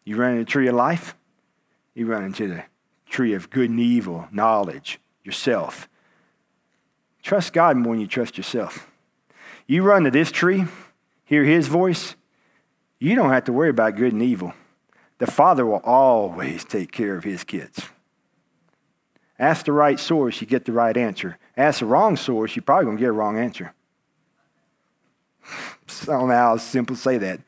You 0.05 0.17
run 0.17 0.33
into 0.33 0.45
the 0.45 0.51
tree 0.51 0.69
of 0.69 0.75
life, 0.75 1.15
you 1.95 2.07
run 2.07 2.25
into 2.25 2.49
the 2.49 2.65
tree 3.09 3.35
of 3.35 3.51
good 3.51 3.71
and 3.71 3.81
evil, 3.81 4.29
knowledge, 4.33 5.01
yourself. 5.23 5.89
Trust 7.23 7.53
God 7.53 7.77
more 7.77 7.95
than 7.95 8.01
you 8.01 8.07
trust 8.07 8.37
yourself. 8.37 8.91
You 9.67 9.83
run 9.83 10.05
to 10.05 10.11
this 10.11 10.31
tree, 10.31 10.65
hear 11.25 11.45
his 11.45 11.69
voice, 11.69 12.17
you 12.99 13.15
don't 13.15 13.31
have 13.31 13.45
to 13.45 13.53
worry 13.53 13.71
about 13.71 13.97
good 13.97 14.13
and 14.13 14.23
evil. 14.23 14.55
The 15.19 15.27
Father 15.27 15.65
will 15.65 15.83
always 15.85 16.65
take 16.65 16.93
care 16.93 17.17
of 17.17 17.25
his 17.25 17.45
kids. 17.45 17.89
Ask 19.39 19.67
the 19.67 19.73
right 19.73 19.99
source, 19.99 20.41
you 20.41 20.47
get 20.47 20.65
the 20.65 20.73
right 20.73 20.97
answer. 20.97 21.39
Ask 21.57 21.81
the 21.81 21.87
wrong 21.87 22.17
source, 22.17 22.57
you're 22.57 22.63
probably 22.63 22.87
going 22.87 22.97
to 22.97 23.01
get 23.01 23.09
a 23.09 23.13
wrong 23.13 23.39
answer. 23.39 23.75
I 25.47 26.07
don't 26.07 26.29
know 26.29 26.35
how 26.35 26.57
simple 26.57 26.97
say 26.97 27.19
that. 27.19 27.41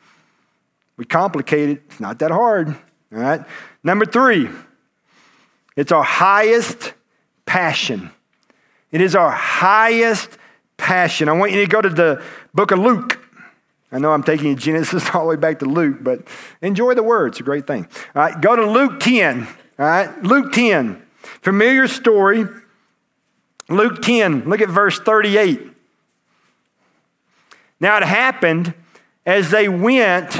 We 0.96 1.04
complicate 1.04 1.70
it, 1.70 1.82
it's 1.86 2.00
not 2.00 2.18
that 2.20 2.30
hard. 2.30 2.68
All 2.68 3.18
right. 3.18 3.44
Number 3.82 4.04
three, 4.04 4.48
it's 5.76 5.92
our 5.92 6.02
highest 6.02 6.94
passion. 7.44 8.10
It 8.90 9.00
is 9.00 9.14
our 9.14 9.30
highest 9.30 10.38
passion. 10.76 11.28
I 11.28 11.32
want 11.32 11.52
you 11.52 11.60
to 11.60 11.66
go 11.66 11.80
to 11.80 11.88
the 11.88 12.22
book 12.54 12.70
of 12.70 12.78
Luke. 12.78 13.20
I 13.92 13.98
know 13.98 14.12
I'm 14.12 14.22
taking 14.22 14.56
Genesis 14.56 15.08
all 15.14 15.22
the 15.22 15.28
way 15.28 15.36
back 15.36 15.60
to 15.60 15.66
Luke, 15.66 15.98
but 16.00 16.26
enjoy 16.62 16.94
the 16.94 17.02
word. 17.02 17.28
It's 17.28 17.40
a 17.40 17.44
great 17.44 17.66
thing. 17.66 17.86
All 18.14 18.22
right, 18.22 18.40
go 18.40 18.56
to 18.56 18.66
Luke 18.66 19.00
10. 19.00 19.46
All 19.78 19.86
right, 19.86 20.22
Luke 20.22 20.52
10. 20.52 21.02
Familiar 21.42 21.86
story. 21.86 22.46
Luke 23.68 24.00
10, 24.02 24.48
look 24.48 24.60
at 24.60 24.68
verse 24.68 24.98
38. 25.00 25.72
Now 27.80 27.96
it 27.96 28.04
happened 28.04 28.74
as 29.24 29.50
they 29.50 29.68
went, 29.68 30.38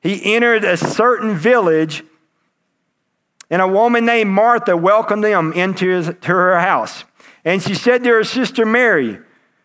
he 0.00 0.34
entered 0.34 0.64
a 0.64 0.76
certain 0.76 1.36
village, 1.36 2.02
and 3.50 3.60
a 3.60 3.68
woman 3.68 4.06
named 4.06 4.30
Martha 4.30 4.76
welcomed 4.76 5.24
him 5.24 5.52
into 5.52 5.88
his, 5.88 6.06
to 6.06 6.28
her 6.28 6.58
house. 6.60 7.04
And 7.44 7.62
she 7.62 7.74
said 7.74 8.04
to 8.04 8.10
her 8.10 8.24
sister 8.24 8.64
Mary, 8.64 9.18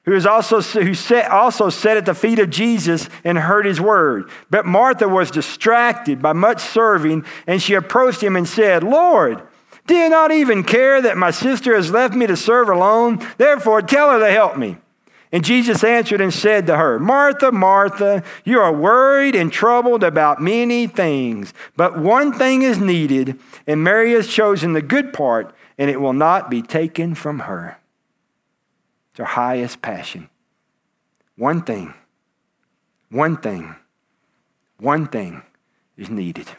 who, 0.03 0.13
is 0.13 0.25
also, 0.25 0.61
who 0.61 0.93
sat, 0.93 1.31
also 1.31 1.69
sat 1.69 1.97
at 1.97 2.05
the 2.05 2.13
feet 2.13 2.39
of 2.39 2.49
Jesus 2.49 3.09
and 3.23 3.37
heard 3.37 3.65
his 3.65 3.81
word. 3.81 4.29
But 4.49 4.65
Martha 4.65 5.09
was 5.09 5.31
distracted 5.31 6.21
by 6.21 6.33
much 6.33 6.61
serving, 6.61 7.25
and 7.47 7.61
she 7.61 7.73
approached 7.73 8.21
him 8.21 8.35
and 8.35 8.47
said, 8.47 8.83
Lord, 8.83 9.41
do 9.87 9.95
you 9.95 10.09
not 10.09 10.31
even 10.31 10.63
care 10.63 11.01
that 11.01 11.17
my 11.17 11.31
sister 11.31 11.75
has 11.75 11.91
left 11.91 12.13
me 12.13 12.27
to 12.27 12.37
serve 12.37 12.69
alone? 12.69 13.25
Therefore, 13.37 13.81
tell 13.81 14.11
her 14.11 14.19
to 14.19 14.31
help 14.31 14.57
me. 14.57 14.77
And 15.31 15.43
Jesus 15.43 15.83
answered 15.83 16.21
and 16.21 16.33
said 16.33 16.67
to 16.67 16.77
her, 16.77 16.99
Martha, 16.99 17.51
Martha, 17.51 18.23
you 18.43 18.59
are 18.59 18.71
worried 18.71 19.35
and 19.35 19.51
troubled 19.51 20.03
about 20.03 20.41
many 20.41 20.87
things, 20.87 21.53
but 21.75 21.97
one 21.97 22.31
thing 22.31 22.61
is 22.61 22.79
needed, 22.79 23.39
and 23.67 23.83
Mary 23.83 24.13
has 24.13 24.27
chosen 24.27 24.73
the 24.73 24.81
good 24.81 25.13
part, 25.13 25.53
and 25.77 25.89
it 25.89 25.99
will 25.99 26.13
not 26.13 26.49
be 26.49 26.61
taken 26.61 27.15
from 27.15 27.39
her. 27.39 27.77
It's 29.11 29.19
our 29.19 29.25
highest 29.25 29.81
passion. 29.81 30.29
One 31.37 31.63
thing, 31.63 31.93
one 33.09 33.37
thing, 33.37 33.75
one 34.79 35.07
thing 35.07 35.41
is 35.97 36.09
needed 36.09 36.49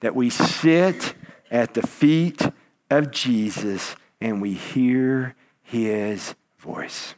that 0.00 0.14
we 0.14 0.30
sit 0.30 1.14
at 1.50 1.74
the 1.74 1.86
feet 1.86 2.42
of 2.90 3.10
Jesus 3.10 3.96
and 4.20 4.40
we 4.40 4.54
hear 4.54 5.34
his 5.62 6.34
voice. 6.58 7.14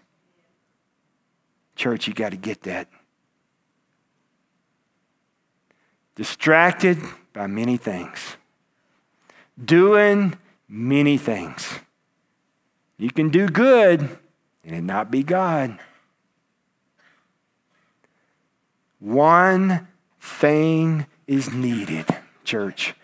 Church, 1.81 2.07
you 2.07 2.13
got 2.13 2.33
to 2.33 2.37
get 2.37 2.65
that. 2.65 2.89
Distracted 6.15 6.99
by 7.33 7.47
many 7.47 7.79
things, 7.79 8.37
doing 9.65 10.37
many 10.69 11.17
things. 11.17 11.79
You 12.99 13.11
can 13.11 13.31
do 13.31 13.49
good 13.49 14.19
and 14.63 14.77
it 14.77 14.83
not 14.83 15.11
be 15.11 15.23
God. 15.23 15.79
One 18.99 19.89
thing 20.21 21.07
is 21.27 21.51
needed, 21.51 22.05
church. 22.45 22.95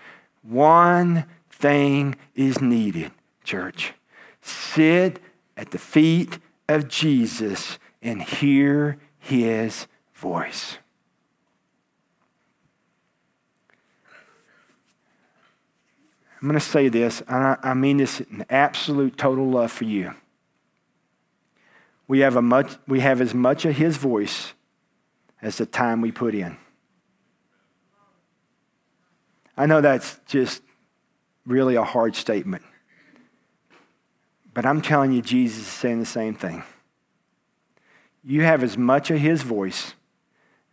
One 0.43 1.25
thing 1.49 2.17
is 2.35 2.61
needed, 2.61 3.12
church. 3.43 3.95
Sit 4.43 5.19
at 5.57 5.71
the 5.71 5.79
feet 5.79 6.39
of 6.69 6.89
Jesus 6.89 7.79
and 8.07 8.23
hear 8.23 8.99
his 9.19 9.87
voice. 10.14 10.79
I'm 16.40 16.49
going 16.49 16.59
to 16.59 16.64
say 16.64 16.88
this, 16.88 17.23
and 17.29 17.57
I, 17.62 17.75
mean 17.75 17.97
this 17.97 18.21
in 18.21 18.45
absolute 18.49 19.16
total 19.16 19.49
love 19.49 19.73
for 19.73 19.85
you 19.85 20.14
we 22.09 22.21
have, 22.21 22.37
a 22.37 22.42
much, 22.42 22.77
we 22.87 23.01
have 23.01 23.21
as 23.21 23.35
much 23.35 23.64
of 23.64 23.77
His 23.77 23.97
voice 23.97 24.53
as 25.42 25.59
the 25.59 25.66
time 25.66 26.01
we 26.01 26.12
put 26.12 26.35
in. 26.35 26.57
I 29.57 29.66
know 29.66 29.81
that's 29.81 30.21
just 30.27 30.62
really 31.47 31.77
a 31.77 31.85
hard 31.85 32.14
statement. 32.14 32.62
But 34.55 34.66
I'm 34.66 34.81
telling 34.81 35.12
you, 35.12 35.23
Jesus 35.23 35.61
is 35.61 35.66
saying 35.66 35.99
the 35.99 36.07
same 36.07 36.35
thing. 36.35 36.62
You 38.29 38.43
have 38.43 38.65
as 38.65 38.77
much 38.77 39.09
of 39.12 39.21
His 39.21 39.43
voice 39.43 39.95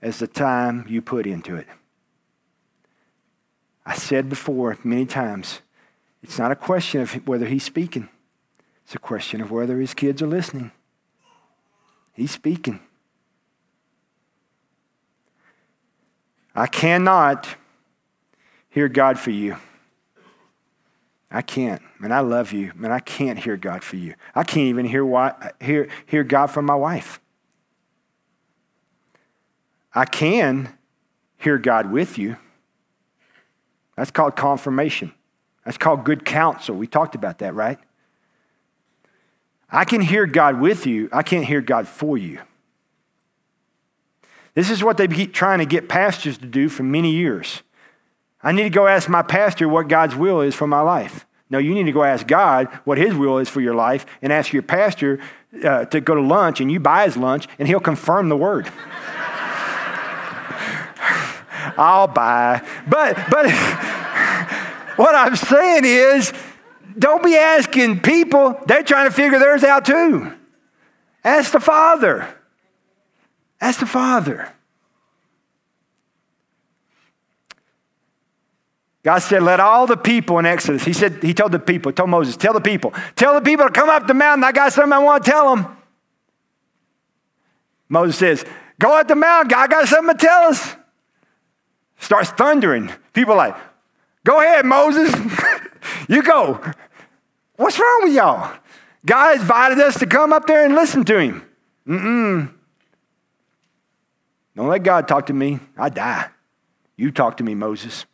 as 0.02 0.18
the 0.18 0.26
time 0.26 0.86
you 0.90 1.04
put 1.04 1.28
into 1.28 1.56
it. 1.56 1.68
I 3.86 3.94
said 3.94 4.28
before 4.28 4.76
many 4.84 5.06
times, 5.06 5.62
it's 6.24 6.40
not 6.40 6.52
a 6.52 6.56
question 6.56 7.02
of 7.02 7.14
whether 7.28 7.46
He's 7.46 7.64
speaking, 7.64 8.10
it's 8.84 8.96
a 8.96 9.00
question 9.00 9.40
of 9.40 9.52
whether 9.52 9.80
His 9.80 9.94
kids 9.94 10.20
are 10.24 10.28
listening. 10.28 10.72
He's 12.14 12.32
speaking. 12.32 12.80
I 16.56 16.68
cannot 16.68 17.56
hear 18.70 18.88
God 18.88 19.20
for 19.20 19.32
you. 19.32 19.58
I 21.32 21.42
can't. 21.42 21.82
Man, 22.00 22.12
I 22.12 22.20
love 22.20 22.52
you. 22.52 22.72
Man, 22.76 22.92
I 22.92 23.00
can't 23.00 23.40
hear 23.40 23.58
God 23.58 23.84
for 23.84 23.96
you. 23.96 24.14
I 24.36 24.44
can't 24.44 24.68
even 24.68 24.86
hear, 24.86 25.04
why, 25.04 25.52
hear, 25.60 25.88
hear 26.06 26.24
God 26.24 26.48
for 26.48 26.62
my 26.62 26.76
wife. 26.76 27.20
I 29.94 30.06
can 30.06 30.74
hear 31.38 31.58
God 31.58 31.92
with 31.92 32.18
you. 32.18 32.38
That's 33.96 34.12
called 34.12 34.36
confirmation. 34.36 35.14
That's 35.66 35.78
called 35.78 36.04
good 36.04 36.26
counsel. 36.26 36.76
We 36.76 36.88
talked 36.88 37.16
about 37.16 37.40
that, 37.40 37.54
right? 37.54 37.80
I 39.70 39.86
can 39.86 40.02
hear 40.02 40.26
God 40.26 40.60
with 40.60 40.86
you, 40.86 41.10
I 41.12 41.24
can't 41.24 41.46
hear 41.46 41.62
God 41.62 41.88
for 41.88 42.18
you. 42.18 42.40
This 44.54 44.70
is 44.70 44.84
what 44.84 44.98
they 44.98 45.08
keep 45.08 45.34
trying 45.34 45.60
to 45.60 45.66
get 45.66 45.90
pastors 45.90 46.38
to 46.38 46.46
do 46.46 46.70
for 46.70 46.84
many 46.84 47.12
years. 47.12 47.64
I 48.44 48.52
need 48.52 48.64
to 48.64 48.70
go 48.70 48.88
ask 48.88 49.10
my 49.10 49.24
pastor 49.24 49.68
what 49.68 49.88
God's 49.88 50.16
will 50.16 50.42
is 50.42 50.54
for 50.54 50.68
my 50.68 50.82
life. 50.82 51.26
No, 51.50 51.58
you 51.58 51.74
need 51.74 51.84
to 51.84 51.92
go 51.92 52.04
ask 52.04 52.28
God 52.28 52.68
what 52.84 52.98
His 52.98 53.14
will 53.14 53.40
is 53.40 53.50
for 53.50 53.62
your 53.62 53.74
life 53.74 54.06
and 54.22 54.32
ask 54.32 54.54
your 54.54 54.62
pastor 54.62 55.20
uh, 55.64 55.86
to 55.86 56.02
go 56.02 56.16
to 56.16 56.22
lunch 56.22 56.60
and 56.60 56.72
you 56.72 56.80
buy 56.80 57.06
his 57.06 57.16
lunch 57.18 57.48
and 57.60 57.68
he'll 57.68 57.80
confirm 57.80 58.30
the 58.30 58.38
word. 58.38 58.72
I'll 61.78 62.08
buy. 62.08 62.62
But, 62.88 63.16
but 63.30 63.50
what 64.96 65.16
I'm 65.16 65.36
saying 65.36 65.84
is, 65.86 66.34
don't 66.98 67.24
be 67.24 67.36
asking 67.36 68.02
people, 68.02 68.60
they're 68.68 68.84
trying 68.84 69.10
to 69.10 69.16
figure 69.16 69.40
theirs 69.40 69.64
out 69.64 69.86
too. 69.86 70.34
Ask 71.24 71.52
the 71.52 71.60
Father. 71.60 72.28
Ask 73.60 73.80
the 73.80 73.86
Father. 73.86 74.52
God 79.04 79.20
said, 79.20 79.44
Let 79.44 79.60
all 79.60 79.86
the 79.86 79.98
people 79.98 80.40
in 80.40 80.46
Exodus, 80.46 80.84
He 80.84 80.94
said, 80.94 81.22
He 81.24 81.34
told 81.34 81.52
the 81.52 81.60
people, 81.60 81.92
told 81.92 82.10
Moses, 82.10 82.38
tell 82.38 82.54
the 82.54 82.62
people, 82.62 82.94
tell 83.16 83.34
the 83.34 83.42
people 83.42 83.66
to 83.66 83.72
come 83.72 83.90
up 83.90 84.08
the 84.08 84.14
mountain. 84.14 84.44
I 84.44 84.52
got 84.52 84.74
something 84.74 84.94
I 84.94 85.00
want 85.00 85.24
to 85.24 85.30
tell 85.30 85.56
them. 85.56 85.78
Moses 87.90 88.18
says, 88.18 88.46
Go 88.80 88.98
up 88.98 89.08
the 89.08 89.16
mountain. 89.16 89.50
God 89.50 89.70
got 89.70 89.88
something 89.88 90.18
to 90.18 90.26
tell 90.26 90.44
us. 90.44 90.76
Starts 92.04 92.32
thundering. 92.32 92.92
People 93.14 93.38
like, 93.38 93.56
Go 94.26 94.42
ahead, 94.42 94.66
Moses. 94.66 95.14
you 96.10 96.22
go. 96.22 96.60
What's 97.56 97.80
wrong 97.80 98.02
with 98.04 98.14
y'all? 98.14 98.58
God 99.06 99.40
invited 99.40 99.80
us 99.80 100.00
to 100.00 100.06
come 100.06 100.34
up 100.34 100.46
there 100.46 100.66
and 100.66 100.76
listen 100.76 101.04
to 101.06 101.20
him. 101.20 101.44
Mm-mm. 101.88 102.54
Don't 104.56 104.68
let 104.68 104.84
God 104.84 105.08
talk 105.08 105.28
to 105.28 105.34
me. 105.34 105.60
I 105.78 105.90
die. 105.90 106.28
You 106.96 107.12
talk 107.12 107.38
to 107.38 107.44
me, 107.44 107.56
Moses. 107.56 108.06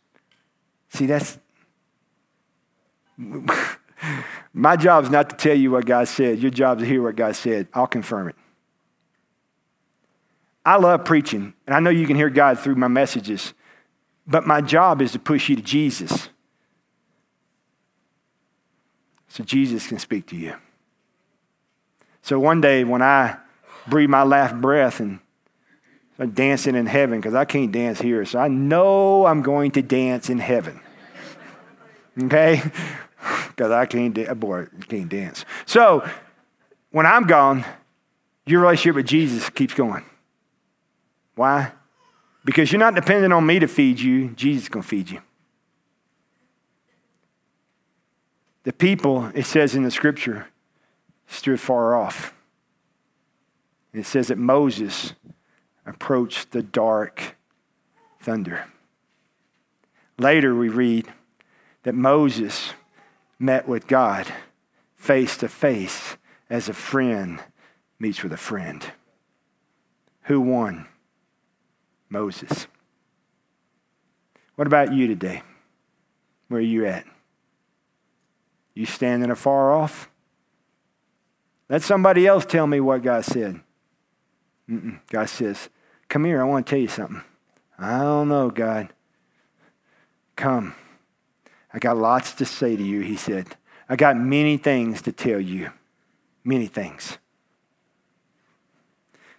See, 0.88 1.06
that's 1.06 1.38
my 4.52 4.76
job 4.76 5.04
is 5.04 5.10
not 5.10 5.30
to 5.30 5.36
tell 5.36 5.56
you 5.56 5.70
what 5.72 5.84
God 5.84 6.08
said. 6.08 6.38
Your 6.38 6.50
job 6.50 6.78
is 6.78 6.84
to 6.84 6.88
hear 6.88 7.02
what 7.02 7.16
God 7.16 7.36
said. 7.36 7.68
I'll 7.74 7.86
confirm 7.86 8.28
it. 8.28 8.36
I 10.64 10.76
love 10.76 11.04
preaching, 11.04 11.54
and 11.66 11.74
I 11.74 11.80
know 11.80 11.90
you 11.90 12.06
can 12.06 12.16
hear 12.16 12.30
God 12.30 12.58
through 12.58 12.76
my 12.76 12.88
messages. 12.88 13.54
But 14.30 14.46
my 14.46 14.60
job 14.60 15.02
is 15.02 15.10
to 15.12 15.18
push 15.18 15.48
you 15.48 15.56
to 15.56 15.62
Jesus. 15.62 16.28
So 19.28 19.42
Jesus 19.42 19.88
can 19.88 19.98
speak 19.98 20.26
to 20.28 20.36
you. 20.36 20.54
So 22.22 22.38
one 22.38 22.60
day 22.60 22.84
when 22.84 23.02
I 23.02 23.36
breathe 23.88 24.08
my 24.08 24.22
last 24.22 24.54
breath 24.60 25.00
and 25.00 25.18
I'm 26.18 26.30
dancing 26.30 26.76
in 26.76 26.86
heaven, 26.86 27.18
because 27.18 27.34
I 27.34 27.44
can't 27.44 27.72
dance 27.72 28.00
here, 28.00 28.24
so 28.24 28.38
I 28.38 28.46
know 28.46 29.26
I'm 29.26 29.42
going 29.42 29.72
to 29.72 29.82
dance 29.82 30.30
in 30.30 30.38
heaven. 30.38 30.80
Okay? 32.22 32.62
because 33.48 33.72
I 33.72 33.86
can't, 33.86 34.14
da- 34.14 34.32
boy, 34.34 34.66
can't 34.88 35.08
dance. 35.08 35.44
So 35.66 36.08
when 36.90 37.06
I'm 37.06 37.26
gone, 37.26 37.64
your 38.46 38.60
relationship 38.60 38.96
with 38.96 39.06
Jesus 39.06 39.50
keeps 39.50 39.74
going. 39.74 40.04
Why? 41.34 41.72
Because 42.44 42.72
you're 42.72 42.78
not 42.78 42.94
dependent 42.94 43.32
on 43.32 43.44
me 43.44 43.58
to 43.58 43.66
feed 43.66 44.00
you, 44.00 44.28
Jesus 44.30 44.64
is 44.64 44.68
going 44.68 44.82
to 44.82 44.88
feed 44.88 45.10
you. 45.10 45.20
The 48.62 48.72
people, 48.72 49.30
it 49.34 49.44
says 49.46 49.74
in 49.74 49.84
the 49.84 49.90
scripture, 49.90 50.48
stood 51.26 51.60
far 51.60 51.94
off. 51.94 52.34
It 53.92 54.06
says 54.06 54.28
that 54.28 54.38
Moses 54.38 55.14
approached 55.86 56.52
the 56.52 56.62
dark 56.62 57.36
thunder. 58.20 58.66
Later, 60.18 60.54
we 60.54 60.68
read 60.68 61.08
that 61.82 61.94
Moses 61.94 62.74
met 63.38 63.66
with 63.66 63.86
God 63.86 64.26
face 64.96 65.36
to 65.38 65.48
face 65.48 66.16
as 66.50 66.68
a 66.68 66.74
friend 66.74 67.40
meets 68.00 68.22
with 68.22 68.32
a 68.32 68.38
friend. 68.38 68.84
Who 70.24 70.40
won? 70.40 70.86
Moses. 72.10 72.66
What 74.56 74.66
about 74.66 74.92
you 74.92 75.06
today? 75.06 75.42
Where 76.48 76.58
are 76.58 76.62
you 76.62 76.84
at? 76.84 77.06
You 78.74 78.84
standing 78.84 79.30
afar 79.30 79.72
off? 79.72 80.10
Let 81.68 81.82
somebody 81.82 82.26
else 82.26 82.44
tell 82.44 82.66
me 82.66 82.80
what 82.80 83.02
God 83.02 83.24
said. 83.24 83.60
Mm-mm. 84.68 84.98
God 85.10 85.28
says, 85.28 85.68
Come 86.08 86.24
here, 86.24 86.40
I 86.40 86.44
want 86.44 86.66
to 86.66 86.70
tell 86.70 86.80
you 86.80 86.88
something. 86.88 87.22
I 87.78 88.00
don't 88.00 88.28
know, 88.28 88.50
God. 88.50 88.92
Come. 90.34 90.74
I 91.72 91.78
got 91.78 91.96
lots 91.96 92.32
to 92.34 92.44
say 92.44 92.76
to 92.76 92.82
you, 92.82 93.00
he 93.00 93.16
said. 93.16 93.56
I 93.88 93.96
got 93.96 94.16
many 94.16 94.56
things 94.56 95.02
to 95.02 95.12
tell 95.12 95.40
you. 95.40 95.70
Many 96.42 96.66
things. 96.66 97.18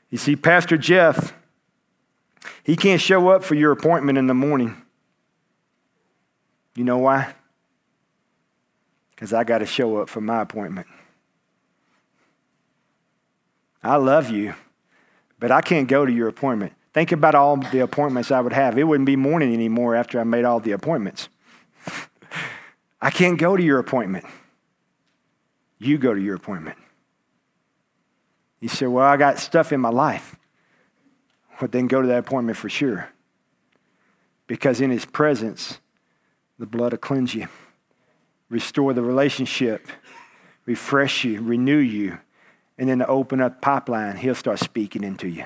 You 0.10 0.17
see, 0.17 0.36
Pastor 0.36 0.77
Jeff, 0.77 1.34
he 2.63 2.75
can't 2.75 3.01
show 3.01 3.30
up 3.30 3.43
for 3.43 3.56
your 3.56 3.71
appointment 3.71 4.17
in 4.17 4.27
the 4.27 4.34
morning. 4.34 4.82
You 6.75 6.84
know 6.84 6.99
why? 6.99 7.34
Because 9.12 9.34
I 9.34 9.43
got 9.43 9.60
to 9.60 9.65
show 9.65 9.97
up 9.97 10.10
for 10.10 10.21
my 10.21 10.41
appointment. 10.41 10.88
I 13.84 13.95
love 13.95 14.30
you, 14.30 14.56
but 15.39 15.51
I 15.51 15.62
can't 15.62 15.88
go 15.88 16.06
to 16.06 16.12
your 16.12 16.27
appointment. 16.27 16.73
Think 16.93 17.12
about 17.12 17.36
all 17.36 17.58
the 17.58 17.80
appointments 17.80 18.32
I 18.32 18.41
would 18.41 18.54
have. 18.54 18.77
It 18.77 18.84
wouldn't 18.84 19.08
be 19.08 19.15
morning 19.15 19.54
anymore 19.54 19.95
after 19.95 20.19
I 20.19 20.23
made 20.23 20.45
all 20.45 20.60
the 20.60 20.71
appointments. 20.71 21.30
I 23.01 23.10
can't 23.10 23.39
go 23.39 23.56
to 23.56 23.63
your 23.63 23.80
appointment. 23.80 24.25
You 25.80 25.97
go 25.97 26.13
to 26.13 26.21
your 26.21 26.36
appointment. 26.36 26.77
You 28.60 28.69
say, 28.69 28.86
Well, 28.86 29.06
I 29.06 29.17
got 29.17 29.39
stuff 29.39 29.71
in 29.71 29.82
my 29.82 29.89
life. 29.89 30.36
Well, 31.62 31.69
then 31.71 31.86
go 31.86 32.02
to 32.02 32.08
that 32.08 32.17
appointment 32.17 32.58
for 32.58 32.69
sure. 32.69 33.10
Because 34.47 34.82
in 34.82 34.89
his 34.89 35.06
presence, 35.06 35.80
the 36.58 36.65
blood 36.65 36.91
will 36.91 36.97
cleanse 36.97 37.36
you, 37.36 37.47
restore 38.50 38.93
the 38.93 39.04
relationship, 39.04 39.88
refresh 40.65 41.24
you, 41.24 41.39
renew 41.41 41.78
you, 41.78 42.17
and 42.78 42.89
then 42.89 42.97
to 42.97 43.08
open 43.08 43.39
up 43.41 43.62
pipeline, 43.62 44.17
he'll 44.17 44.34
start 44.34 44.58
speaking 44.58 45.04
into 45.04 45.28
you. 45.28 45.45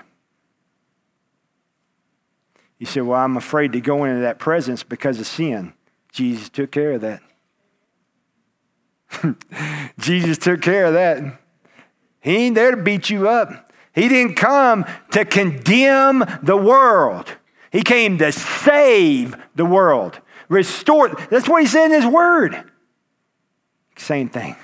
You 2.80 2.86
say, 2.86 3.02
Well, 3.02 3.20
I'm 3.20 3.36
afraid 3.36 3.74
to 3.74 3.82
go 3.82 4.06
into 4.06 4.22
that 4.22 4.40
presence 4.40 4.84
because 4.84 5.20
of 5.20 5.28
sin. 5.28 5.74
Jesus 6.14 6.50
took 6.50 6.72
care 6.72 6.94
of 6.94 7.02
that. 7.02 7.22
Jesus 10.00 10.38
took 10.38 10.62
care 10.62 10.86
of 10.86 10.94
that. 10.94 11.40
He 12.22 12.38
ain't 12.38 12.56
there 12.56 12.72
to 12.72 12.82
beat 12.82 13.10
you 13.10 13.28
up. 13.28 13.65
He 13.96 14.10
didn't 14.10 14.36
come 14.36 14.86
to 15.12 15.24
condemn 15.24 16.26
the 16.44 16.58
world. 16.58 17.32
He 17.72 17.82
came 17.82 18.18
to 18.18 18.32
save 18.32 19.36
the 19.56 19.66
world. 19.66 20.20
Restore. 20.50 21.10
That's 21.30 21.48
what 21.48 21.62
he 21.62 21.68
said 21.68 21.86
in 21.86 22.02
his 22.02 22.06
word. 22.06 22.72
Same 23.98 24.30
thing. 24.30 24.58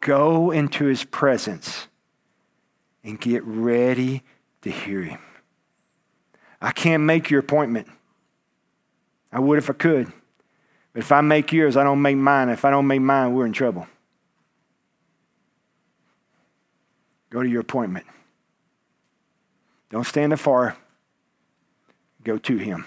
Go 0.00 0.50
into 0.50 0.84
his 0.84 1.02
presence 1.04 1.88
and 3.02 3.18
get 3.18 3.42
ready 3.44 4.22
to 4.62 4.70
hear 4.70 5.02
him. 5.02 5.20
I 6.60 6.72
can't 6.72 7.02
make 7.02 7.30
your 7.30 7.40
appointment. 7.40 7.88
I 9.32 9.40
would 9.40 9.58
if 9.58 9.70
I 9.70 9.72
could. 9.72 10.12
But 10.92 11.00
if 11.00 11.10
I 11.10 11.22
make 11.22 11.52
yours, 11.52 11.76
I 11.76 11.84
don't 11.84 12.02
make 12.02 12.16
mine. 12.16 12.50
If 12.50 12.64
I 12.64 12.70
don't 12.70 12.86
make 12.86 13.00
mine, 13.00 13.34
we're 13.34 13.46
in 13.46 13.52
trouble. 13.52 13.88
Go 17.34 17.42
to 17.42 17.48
your 17.48 17.62
appointment. 17.62 18.06
Don't 19.90 20.06
stand 20.06 20.32
afar. 20.32 20.76
Go 22.22 22.38
to 22.38 22.58
him. 22.58 22.84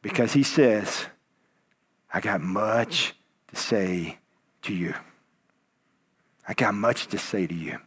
Because 0.00 0.32
he 0.34 0.44
says, 0.44 1.06
I 2.14 2.20
got 2.20 2.40
much 2.40 3.16
to 3.48 3.56
say 3.56 4.18
to 4.62 4.72
you. 4.72 4.94
I 6.46 6.54
got 6.54 6.74
much 6.74 7.08
to 7.08 7.18
say 7.18 7.48
to 7.48 7.54
you. 7.54 7.80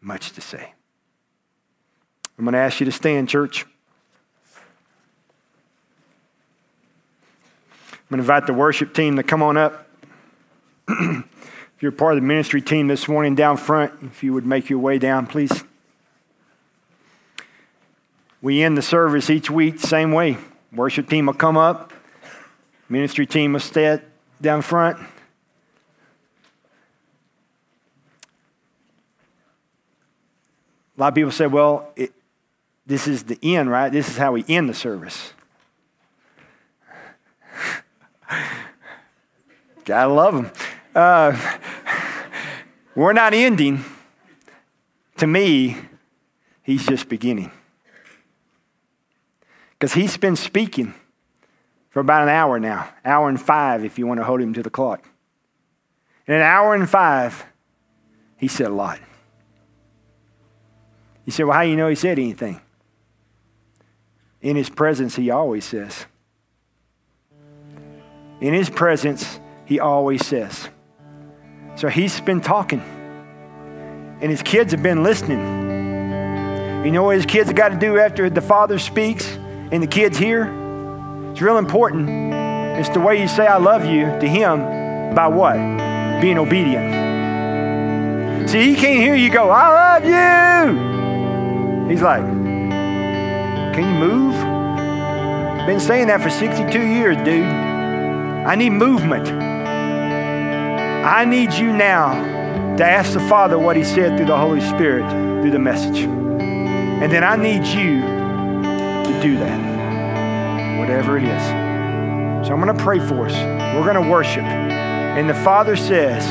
Much 0.00 0.32
to 0.32 0.40
say. 0.40 0.72
I'm 2.38 2.46
going 2.46 2.54
to 2.54 2.58
ask 2.60 2.80
you 2.80 2.86
to 2.86 2.92
stand, 2.92 3.28
church. 3.28 3.66
I'm 7.92 8.08
going 8.08 8.16
to 8.16 8.22
invite 8.22 8.46
the 8.46 8.54
worship 8.54 8.94
team 8.94 9.16
to 9.16 9.22
come 9.22 9.42
on 9.42 9.58
up. 9.58 9.86
if 11.76 11.82
you're 11.82 11.92
part 11.92 12.14
of 12.14 12.22
the 12.22 12.26
ministry 12.26 12.62
team 12.62 12.86
this 12.88 13.08
morning 13.08 13.34
down 13.34 13.56
front, 13.56 13.92
if 14.02 14.22
you 14.22 14.32
would 14.32 14.46
make 14.46 14.70
your 14.70 14.78
way 14.78 14.98
down, 14.98 15.26
please. 15.26 15.64
We 18.40 18.62
end 18.62 18.76
the 18.76 18.82
service 18.82 19.30
each 19.30 19.50
week 19.50 19.80
the 19.80 19.86
same 19.86 20.12
way. 20.12 20.36
Worship 20.72 21.08
team 21.08 21.26
will 21.26 21.34
come 21.34 21.56
up, 21.56 21.92
ministry 22.88 23.26
team 23.26 23.54
will 23.54 23.60
stay 23.60 24.00
down 24.40 24.62
front. 24.62 24.98
A 30.96 31.00
lot 31.00 31.08
of 31.08 31.14
people 31.14 31.32
say, 31.32 31.48
well, 31.48 31.92
it, 31.96 32.12
this 32.86 33.08
is 33.08 33.24
the 33.24 33.38
end, 33.42 33.68
right? 33.68 33.90
This 33.90 34.08
is 34.08 34.16
how 34.16 34.32
we 34.32 34.44
end 34.48 34.68
the 34.68 34.74
service. 34.74 35.32
Gotta 39.84 40.12
love 40.12 40.34
them. 40.34 40.50
Uh, 40.94 41.36
we're 42.94 43.12
not 43.12 43.34
ending. 43.34 43.84
To 45.16 45.26
me, 45.26 45.76
he's 46.62 46.86
just 46.86 47.08
beginning. 47.08 47.50
Because 49.72 49.94
he's 49.94 50.16
been 50.16 50.36
speaking 50.36 50.94
for 51.90 52.00
about 52.00 52.22
an 52.22 52.28
hour 52.28 52.58
now, 52.60 52.90
hour 53.04 53.28
and 53.28 53.40
five 53.40 53.84
if 53.84 53.98
you 53.98 54.06
want 54.06 54.18
to 54.18 54.24
hold 54.24 54.40
him 54.40 54.52
to 54.54 54.62
the 54.62 54.70
clock. 54.70 55.08
In 56.26 56.34
an 56.34 56.42
hour 56.42 56.74
and 56.74 56.88
five, 56.88 57.44
he 58.36 58.48
said 58.48 58.66
a 58.66 58.74
lot. 58.74 58.98
You 61.24 61.32
say, 61.32 61.44
well, 61.44 61.56
how 61.56 61.64
do 61.64 61.70
you 61.70 61.76
know 61.76 61.88
he 61.88 61.94
said 61.94 62.18
anything? 62.18 62.60
In 64.40 64.56
his 64.56 64.68
presence, 64.68 65.16
he 65.16 65.30
always 65.30 65.64
says. 65.64 66.06
In 68.40 68.52
his 68.52 68.68
presence, 68.68 69.40
he 69.64 69.80
always 69.80 70.24
says. 70.26 70.68
So 71.76 71.88
he's 71.88 72.20
been 72.20 72.40
talking. 72.40 72.80
And 74.20 74.30
his 74.30 74.42
kids 74.42 74.72
have 74.72 74.82
been 74.82 75.02
listening. 75.02 75.40
You 76.84 76.92
know 76.92 77.02
what 77.02 77.16
his 77.16 77.26
kids 77.26 77.48
have 77.48 77.56
got 77.56 77.70
to 77.70 77.76
do 77.76 77.98
after 77.98 78.30
the 78.30 78.40
father 78.40 78.78
speaks 78.78 79.26
and 79.72 79.82
the 79.82 79.86
kids 79.86 80.16
hear? 80.16 80.44
It's 81.32 81.40
real 81.40 81.58
important. 81.58 82.08
It's 82.78 82.90
the 82.90 83.00
way 83.00 83.20
you 83.20 83.26
say, 83.26 83.46
I 83.46 83.56
love 83.56 83.84
you 83.84 84.04
to 84.04 84.28
him 84.28 85.14
by 85.14 85.26
what? 85.26 85.54
Being 86.20 86.38
obedient. 86.38 87.04
See, 88.48 88.62
he 88.62 88.74
can't 88.74 89.00
hear 89.00 89.14
you 89.14 89.30
go, 89.30 89.50
I 89.50 89.98
love 89.98 90.04
you. 90.04 91.90
He's 91.90 92.02
like, 92.02 92.22
Can 93.74 93.94
you 93.94 94.08
move? 94.08 94.34
Been 95.66 95.80
saying 95.80 96.06
that 96.08 96.20
for 96.20 96.30
62 96.30 96.78
years, 96.78 97.16
dude. 97.24 97.44
I 97.44 98.54
need 98.54 98.70
movement. 98.70 99.43
I 101.04 101.26
need 101.26 101.52
you 101.52 101.70
now 101.70 102.14
to 102.78 102.82
ask 102.82 103.12
the 103.12 103.20
Father 103.28 103.58
what 103.58 103.76
He 103.76 103.84
said 103.84 104.16
through 104.16 104.26
the 104.26 104.38
Holy 104.38 104.62
Spirit 104.62 105.06
through 105.42 105.50
the 105.50 105.58
message. 105.58 105.98
And 105.98 107.12
then 107.12 107.22
I 107.22 107.36
need 107.36 107.66
you 107.66 108.00
to 108.00 109.20
do 109.22 109.36
that, 109.36 110.78
whatever 110.78 111.18
it 111.18 111.24
is. 111.24 111.42
So 112.46 112.54
I'm 112.54 112.60
going 112.62 112.74
to 112.74 112.82
pray 112.82 113.00
for 113.00 113.26
us. 113.26 113.34
We're 113.76 113.84
going 113.84 114.02
to 114.02 114.10
worship. 114.10 114.44
And 114.44 115.28
the 115.28 115.34
Father 115.34 115.76
says, 115.76 116.24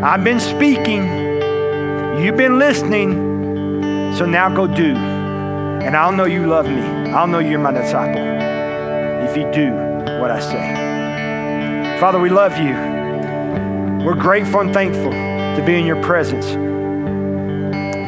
I've 0.00 0.22
been 0.22 0.38
speaking, 0.38 1.02
you've 2.22 2.36
been 2.36 2.60
listening, 2.60 4.14
so 4.16 4.26
now 4.26 4.48
go 4.48 4.68
do. 4.68 4.94
And 4.94 5.96
I'll 5.96 6.12
know 6.12 6.26
you 6.26 6.46
love 6.46 6.66
me. 6.66 6.82
I'll 7.10 7.26
know 7.26 7.40
you're 7.40 7.58
my 7.58 7.72
disciple 7.72 8.22
if 9.28 9.36
you 9.36 9.50
do 9.52 9.72
what 10.20 10.30
I 10.30 10.38
say. 10.38 11.98
Father, 11.98 12.20
we 12.20 12.30
love 12.30 12.56
you. 12.56 12.89
We're 14.04 14.14
grateful 14.14 14.60
and 14.60 14.72
thankful 14.72 15.10
to 15.10 15.62
be 15.66 15.74
in 15.74 15.84
your 15.84 16.02
presence. 16.02 16.46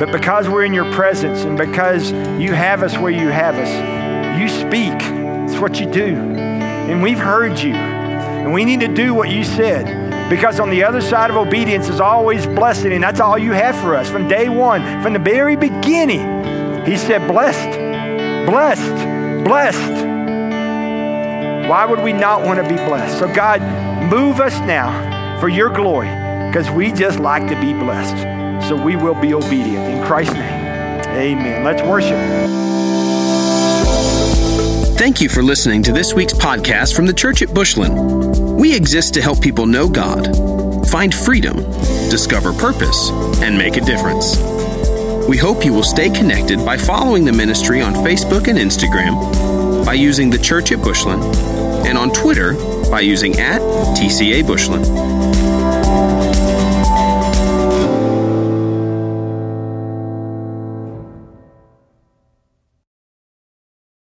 But 0.00 0.10
because 0.10 0.48
we're 0.48 0.64
in 0.64 0.72
your 0.72 0.90
presence 0.94 1.42
and 1.42 1.58
because 1.58 2.10
you 2.40 2.54
have 2.54 2.82
us 2.82 2.96
where 2.96 3.12
you 3.12 3.28
have 3.28 3.56
us, 3.56 4.40
you 4.40 4.48
speak. 4.48 4.94
It's 5.44 5.60
what 5.60 5.78
you 5.78 5.84
do. 5.84 6.16
And 6.16 7.02
we've 7.02 7.18
heard 7.18 7.58
you. 7.58 7.74
And 7.74 8.54
we 8.54 8.64
need 8.64 8.80
to 8.80 8.88
do 8.88 9.12
what 9.12 9.28
you 9.28 9.44
said. 9.44 10.30
Because 10.30 10.60
on 10.60 10.70
the 10.70 10.82
other 10.82 11.02
side 11.02 11.28
of 11.28 11.36
obedience 11.36 11.90
is 11.90 12.00
always 12.00 12.46
blessing, 12.46 12.92
and 12.92 13.04
that's 13.04 13.20
all 13.20 13.36
you 13.36 13.52
have 13.52 13.76
for 13.76 13.94
us. 13.94 14.08
From 14.08 14.28
day 14.28 14.48
one, 14.48 15.02
from 15.02 15.12
the 15.12 15.18
very 15.18 15.56
beginning, 15.56 16.86
He 16.86 16.96
said, 16.96 17.28
blessed, 17.28 17.78
blessed, 18.46 19.44
blessed. 19.44 20.06
Why 21.68 21.84
would 21.84 22.00
we 22.00 22.14
not 22.14 22.42
want 22.42 22.62
to 22.62 22.66
be 22.66 22.76
blessed? 22.76 23.18
So, 23.18 23.32
God, 23.34 23.60
move 24.10 24.40
us 24.40 24.58
now 24.60 25.11
for 25.42 25.48
your 25.48 25.70
glory 25.70 26.06
because 26.46 26.70
we 26.70 26.92
just 26.92 27.18
like 27.18 27.48
to 27.48 27.60
be 27.60 27.72
blessed. 27.72 28.68
So, 28.68 28.80
we 28.80 28.94
will 28.94 29.20
be 29.20 29.34
obedient. 29.34 29.92
In 29.92 30.06
Christ's 30.06 30.34
name, 30.34 31.04
amen. 31.08 31.64
Let's 31.64 31.82
worship. 31.82 32.16
Thank 34.96 35.20
you 35.20 35.28
for 35.28 35.42
listening 35.42 35.82
to 35.82 35.92
this 35.92 36.14
week's 36.14 36.32
podcast 36.32 36.94
from 36.94 37.06
the 37.06 37.12
Church 37.12 37.42
at 37.42 37.52
Bushland. 37.52 38.56
We 38.56 38.72
exist 38.72 39.14
to 39.14 39.20
help 39.20 39.40
people 39.40 39.66
know 39.66 39.88
God, 39.88 40.28
find 40.88 41.12
freedom, 41.12 41.56
discover 42.08 42.52
purpose, 42.52 43.10
and 43.42 43.58
make 43.58 43.76
a 43.76 43.80
difference. 43.80 44.38
We 45.28 45.38
hope 45.38 45.64
you 45.64 45.72
will 45.72 45.82
stay 45.82 46.08
connected 46.08 46.64
by 46.64 46.76
following 46.76 47.24
the 47.24 47.32
ministry 47.32 47.80
on 47.80 47.94
Facebook 47.94 48.46
and 48.46 48.60
Instagram, 48.60 49.84
by 49.84 49.94
using 49.94 50.30
the 50.30 50.38
Church 50.38 50.70
at 50.70 50.80
Bushland, 50.84 51.24
and 51.84 51.98
on 51.98 52.12
Twitter 52.12 52.52
by 52.92 53.00
using 53.00 53.40
at 53.40 53.60
TCA 53.96 54.46
Bushland. 54.46 55.11